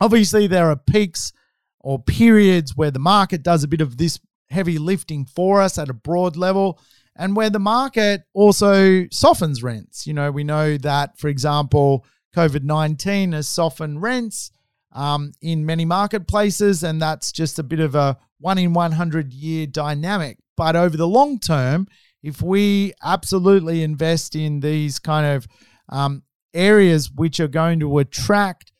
[0.00, 1.32] obviously, there are peaks
[1.80, 4.18] or periods where the market does a bit of this
[4.48, 6.80] heavy lifting for us at a broad level
[7.18, 10.06] and where the market also softens rents.
[10.06, 12.04] You know, we know that, for example,
[12.34, 14.50] COVID 19 has softened rents
[14.92, 19.66] um, in many marketplaces, and that's just a bit of a one in 100 year
[19.66, 20.38] dynamic.
[20.56, 21.86] But over the long term,
[22.22, 25.46] if we absolutely invest in these kind of
[25.88, 26.22] um,
[26.54, 28.72] areas which are going to attract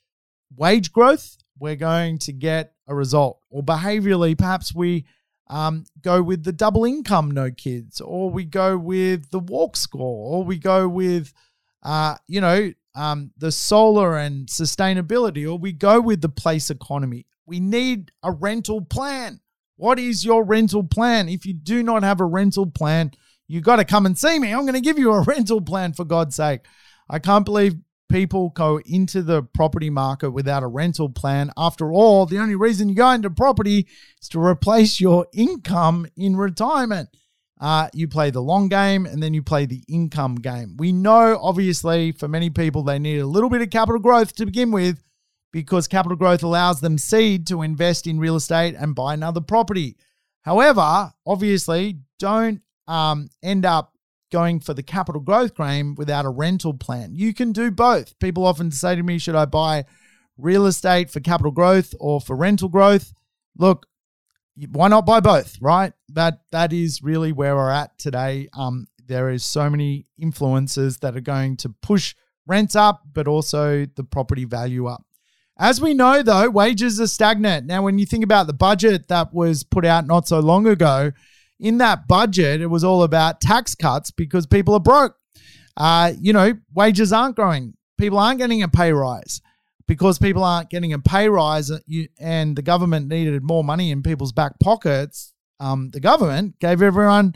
[0.57, 3.41] wage growth, we're going to get a result.
[3.51, 5.07] Or behaviorally, perhaps we
[5.49, 10.37] um, go with the double income, no kids, or we go with the walk score,
[10.39, 11.33] or we go with,
[11.83, 17.27] uh, you know, um, the solar and sustainability, or we go with the place economy.
[17.45, 19.41] We need a rental plan.
[19.77, 21.29] What is your rental plan?
[21.29, 23.13] If you do not have a rental plan,
[23.47, 24.53] you got to come and see me.
[24.53, 26.63] I'm going to give you a rental plan for God's sake.
[27.09, 27.77] I can't believe
[28.09, 31.51] people go into the property market without a rental plan.
[31.57, 33.87] After all, the only reason you go into property
[34.21, 37.09] is to replace your income in retirement.
[37.59, 40.77] Uh, you play the long game and then you play the income game.
[40.77, 44.47] We know, obviously, for many people, they need a little bit of capital growth to
[44.47, 45.03] begin with
[45.53, 49.97] because capital growth allows them seed to invest in real estate and buy another property.
[50.43, 53.96] However, obviously, don't um, end up
[54.31, 57.15] going for the capital growth game without a rental plan.
[57.15, 58.19] You can do both.
[58.19, 59.85] People often say to me, should I buy
[60.37, 63.13] real estate for capital growth or for rental growth?
[63.57, 63.87] Look,
[64.71, 65.93] why not buy both, right?
[66.11, 68.49] That that is really where we're at today.
[68.57, 72.15] Um, there is so many influences that are going to push
[72.47, 75.05] rents up, but also the property value up.
[75.59, 77.67] As we know, though, wages are stagnant.
[77.67, 81.13] Now, when you think about the budget that was put out not so long ago,
[81.59, 85.17] in that budget, it was all about tax cuts because people are broke.
[85.77, 87.75] Uh, you know, wages aren't growing.
[87.99, 89.41] People aren't getting a pay rise
[89.87, 91.79] because people aren't getting a pay rise uh,
[92.19, 95.33] and the government needed more money in people's back pockets.
[95.61, 97.35] Um, the government gave everyone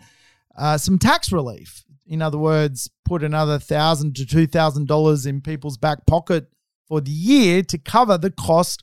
[0.57, 1.85] uh, some tax relief.
[2.07, 6.49] In other words, put another thousand to two thousand dollars in people's back pocket
[6.89, 8.83] for the year to cover the cost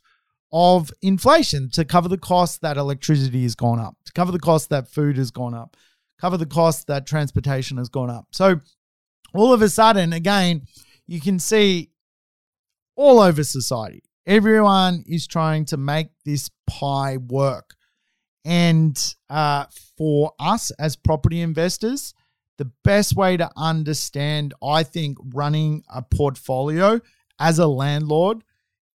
[0.52, 4.70] of inflation to cover the cost that electricity has gone up, to cover the cost
[4.70, 5.76] that food has gone up,
[6.20, 8.26] cover the cost that transportation has gone up.
[8.32, 8.60] So
[9.34, 10.62] all of a sudden, again,
[11.06, 11.90] you can see
[12.96, 17.74] all over society, everyone is trying to make this pie work.
[18.44, 18.98] And
[19.28, 19.66] uh,
[19.96, 22.14] for us as property investors,
[22.56, 27.00] the best way to understand, I think, running a portfolio
[27.38, 28.42] as a landlord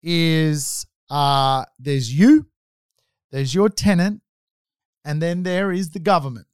[0.02, 2.47] is uh, there's you,
[3.32, 4.22] there's your tenant,
[5.05, 6.47] and then there is the government.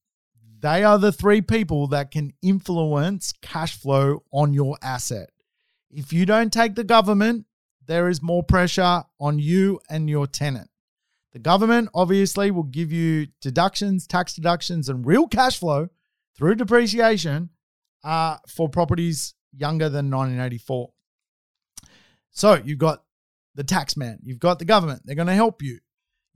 [0.59, 5.31] They are the three people that can influence cash flow on your asset.
[5.93, 7.47] If you don't take the government,
[7.87, 10.69] there is more pressure on you and your tenant.
[11.33, 15.89] The government obviously will give you deductions, tax deductions, and real cash flow
[16.37, 17.51] through depreciation
[18.03, 20.91] uh, for properties younger than 1984.
[22.33, 23.05] So you've got
[23.59, 24.21] the tax man.
[24.23, 25.03] You've got the government.
[25.05, 25.81] They're going to help you.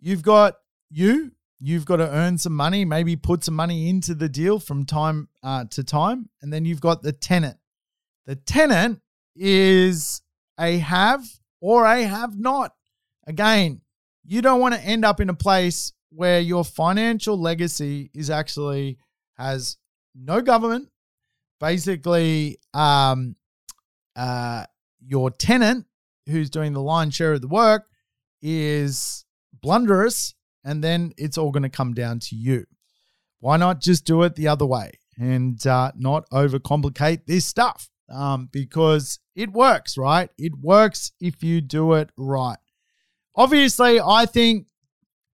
[0.01, 0.57] You've got
[0.90, 1.31] you.
[1.61, 5.28] You've got to earn some money, maybe put some money into the deal from time
[5.44, 6.28] uh, to time.
[6.43, 7.59] And then you've got the tenant.
[8.27, 8.99] The tenant
[9.36, 10.20] is
[10.59, 11.24] a have
[11.61, 12.73] or a have not.
[13.28, 13.82] Again,
[14.24, 18.99] you don't want to end up in a place where your financial legacy is actually
[19.39, 19.77] has
[20.16, 20.89] no government.
[21.61, 23.36] Basically, um,
[24.16, 24.65] uh,
[25.01, 25.86] your tenant
[26.27, 27.86] who's doing the lion's share of the work
[28.40, 30.35] is blunderous,
[30.65, 32.65] and then it's all going to come down to you.
[33.40, 37.89] Why not just do it the other way and uh, not overcomplicate this stuff?
[38.09, 40.28] Um, because it works, right?
[40.36, 42.59] It works if you do it right.
[43.35, 44.66] Obviously, I think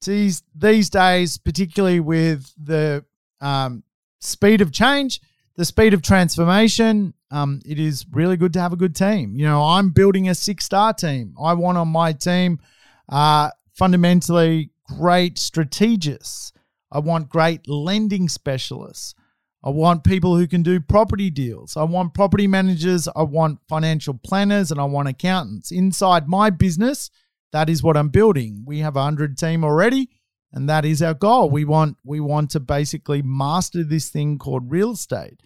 [0.05, 3.05] these these days, particularly with the
[3.41, 3.83] um,
[4.21, 5.21] speed of change,
[5.59, 9.35] the speed of transformation, um, it is really good to have a good team.
[9.35, 11.35] You know, I'm building a six star team.
[11.43, 12.61] I want on my team
[13.09, 16.53] uh, fundamentally great strategists.
[16.93, 19.17] I want great lending specialists.
[19.65, 21.77] I want people who can do property deals.
[21.77, 23.09] I want property managers.
[23.17, 25.73] I want financial planners and I want accountants.
[25.73, 27.11] Inside my business,
[27.51, 28.63] that is what I'm building.
[28.65, 30.09] We have a 100 team already
[30.53, 31.51] and that is our goal.
[31.51, 35.41] We want we want to basically master this thing called real estate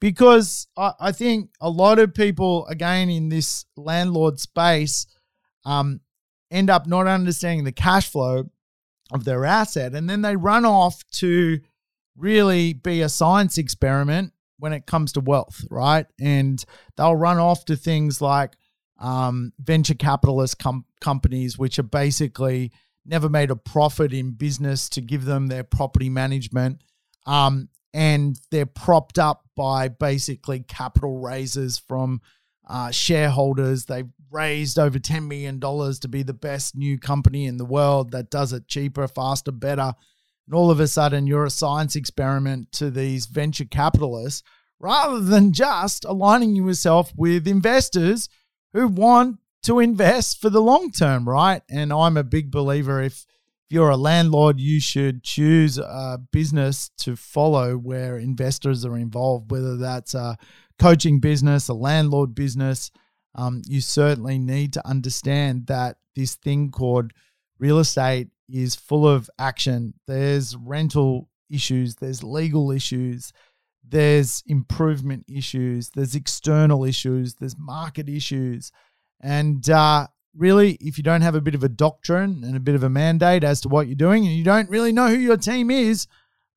[0.00, 5.06] because I, I think a lot of people again in this landlord space
[5.64, 6.00] um,
[6.50, 8.50] end up not understanding the cash flow
[9.12, 11.60] of their asset and then they run off to
[12.16, 16.06] really be a science experiment when it comes to wealth, right?
[16.20, 16.62] And
[16.96, 18.56] they'll run off to things like
[18.98, 22.72] um, venture capitalist com- companies, which are basically
[23.08, 26.82] never made a profit in business to give them their property management.
[27.26, 32.20] Um, and they're propped up by basically capital raises from
[32.68, 33.86] uh, shareholders.
[33.86, 38.30] They've raised over $10 million to be the best new company in the world that
[38.30, 39.94] does it cheaper, faster, better.
[40.46, 44.42] And all of a sudden, you're a science experiment to these venture capitalists
[44.78, 48.28] rather than just aligning yourself with investors
[48.72, 51.60] who want to invest for the long term, right?
[51.70, 53.26] And I'm a big believer if
[53.68, 59.76] you're a landlord, you should choose a business to follow where investors are involved, whether
[59.76, 60.38] that's a
[60.78, 62.90] coaching business, a landlord business.
[63.34, 67.12] Um, you certainly need to understand that this thing called
[67.58, 69.92] real estate is full of action.
[70.06, 73.34] There's rental issues, there's legal issues,
[73.86, 78.72] there's improvement issues, there's external issues, there's market issues.
[79.20, 82.74] And uh, really, if you don't have a bit of a doctrine and a bit
[82.74, 85.36] of a mandate as to what you're doing, and you don't really know who your
[85.36, 86.06] team is,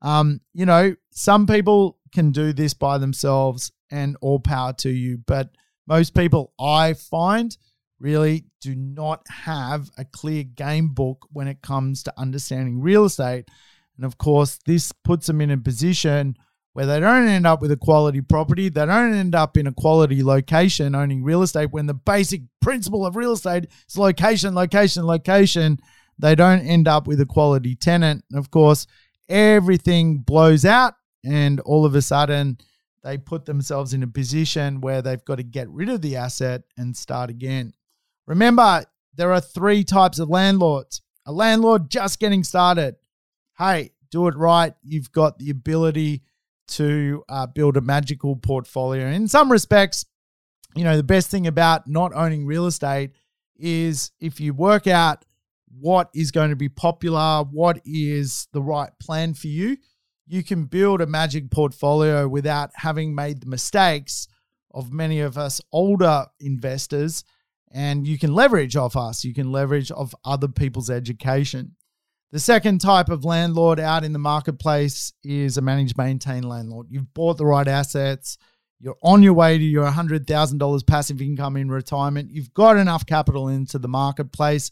[0.02, 5.18] um, you know, some people can do this by themselves and all power to you.
[5.18, 5.50] But
[5.86, 7.56] most people I find
[7.98, 13.48] really do not have a clear game book when it comes to understanding real estate.
[13.96, 16.36] And of course, this puts them in a position
[16.72, 19.72] where they don't end up with a quality property, they don't end up in a
[19.72, 25.04] quality location owning real estate when the basic principle of real estate is location, location,
[25.04, 25.78] location.
[26.18, 28.24] They don't end up with a quality tenant.
[28.34, 28.86] Of course,
[29.28, 30.94] everything blows out,
[31.24, 32.58] and all of a sudden,
[33.02, 36.62] they put themselves in a position where they've got to get rid of the asset
[36.78, 37.72] and start again.
[38.26, 38.84] Remember,
[39.14, 42.96] there are three types of landlords a landlord just getting started.
[43.56, 44.74] Hey, do it right.
[44.82, 46.22] You've got the ability
[46.68, 49.06] to uh, build a magical portfolio.
[49.08, 50.04] In some respects,
[50.74, 53.10] you know, the best thing about not owning real estate
[53.56, 55.24] is if you work out
[55.78, 59.76] what is going to be popular, what is the right plan for you,
[60.26, 64.28] you can build a magic portfolio without having made the mistakes
[64.72, 67.24] of many of us older investors.
[67.70, 71.76] And you can leverage off us, you can leverage off other people's education.
[72.32, 76.86] The second type of landlord out in the marketplace is a managed maintain landlord.
[76.88, 78.38] You've bought the right assets.
[78.80, 82.30] You're on your way to your $100,000 passive income in retirement.
[82.30, 84.70] You've got enough capital into the marketplace.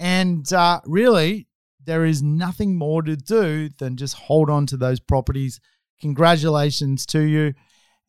[0.00, 1.46] And uh, really,
[1.84, 5.60] there is nothing more to do than just hold on to those properties.
[6.00, 7.54] Congratulations to you.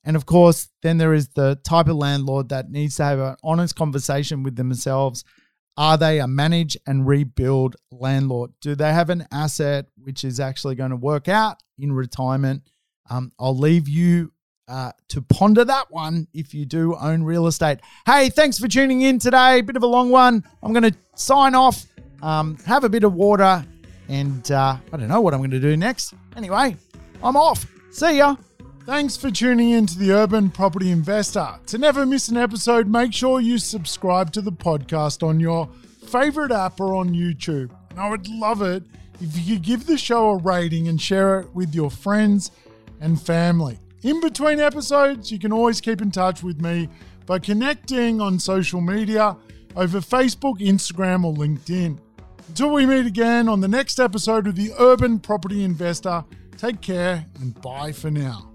[0.04, 3.36] And of course, then there is the type of landlord that needs to have an
[3.44, 5.24] honest conversation with themselves
[5.78, 8.52] are they a manage and rebuild landlord?
[8.62, 12.64] Do they have an asset which is actually going to work out in retirement?
[13.10, 14.32] Um, I'll leave you
[14.68, 17.80] uh, to ponder that one if you do own real estate.
[18.06, 19.62] Hey, thanks for tuning in today.
[19.62, 20.44] Bit of a long one.
[20.62, 21.86] I'm going to sign off,
[22.22, 23.66] um, have a bit of water,
[24.08, 26.14] and uh, I don't know what I'm going to do next.
[26.36, 26.76] Anyway,
[27.24, 27.66] I'm off.
[27.92, 28.36] See ya.
[28.90, 31.48] Thanks for tuning in to the Urban Property Investor.
[31.68, 35.70] To never miss an episode, make sure you subscribe to the podcast on your
[36.08, 37.70] favorite app or on YouTube.
[37.92, 38.82] And I would love it
[39.22, 42.50] if you could give the show a rating and share it with your friends
[43.00, 43.78] and family.
[44.02, 46.90] In between episodes, you can always keep in touch with me
[47.28, 49.38] by connecting on social media
[49.76, 52.00] over Facebook, Instagram, or LinkedIn.
[52.48, 56.26] Until we meet again on the next episode of The Urban Property Investor,
[56.58, 58.49] take care and bye for now.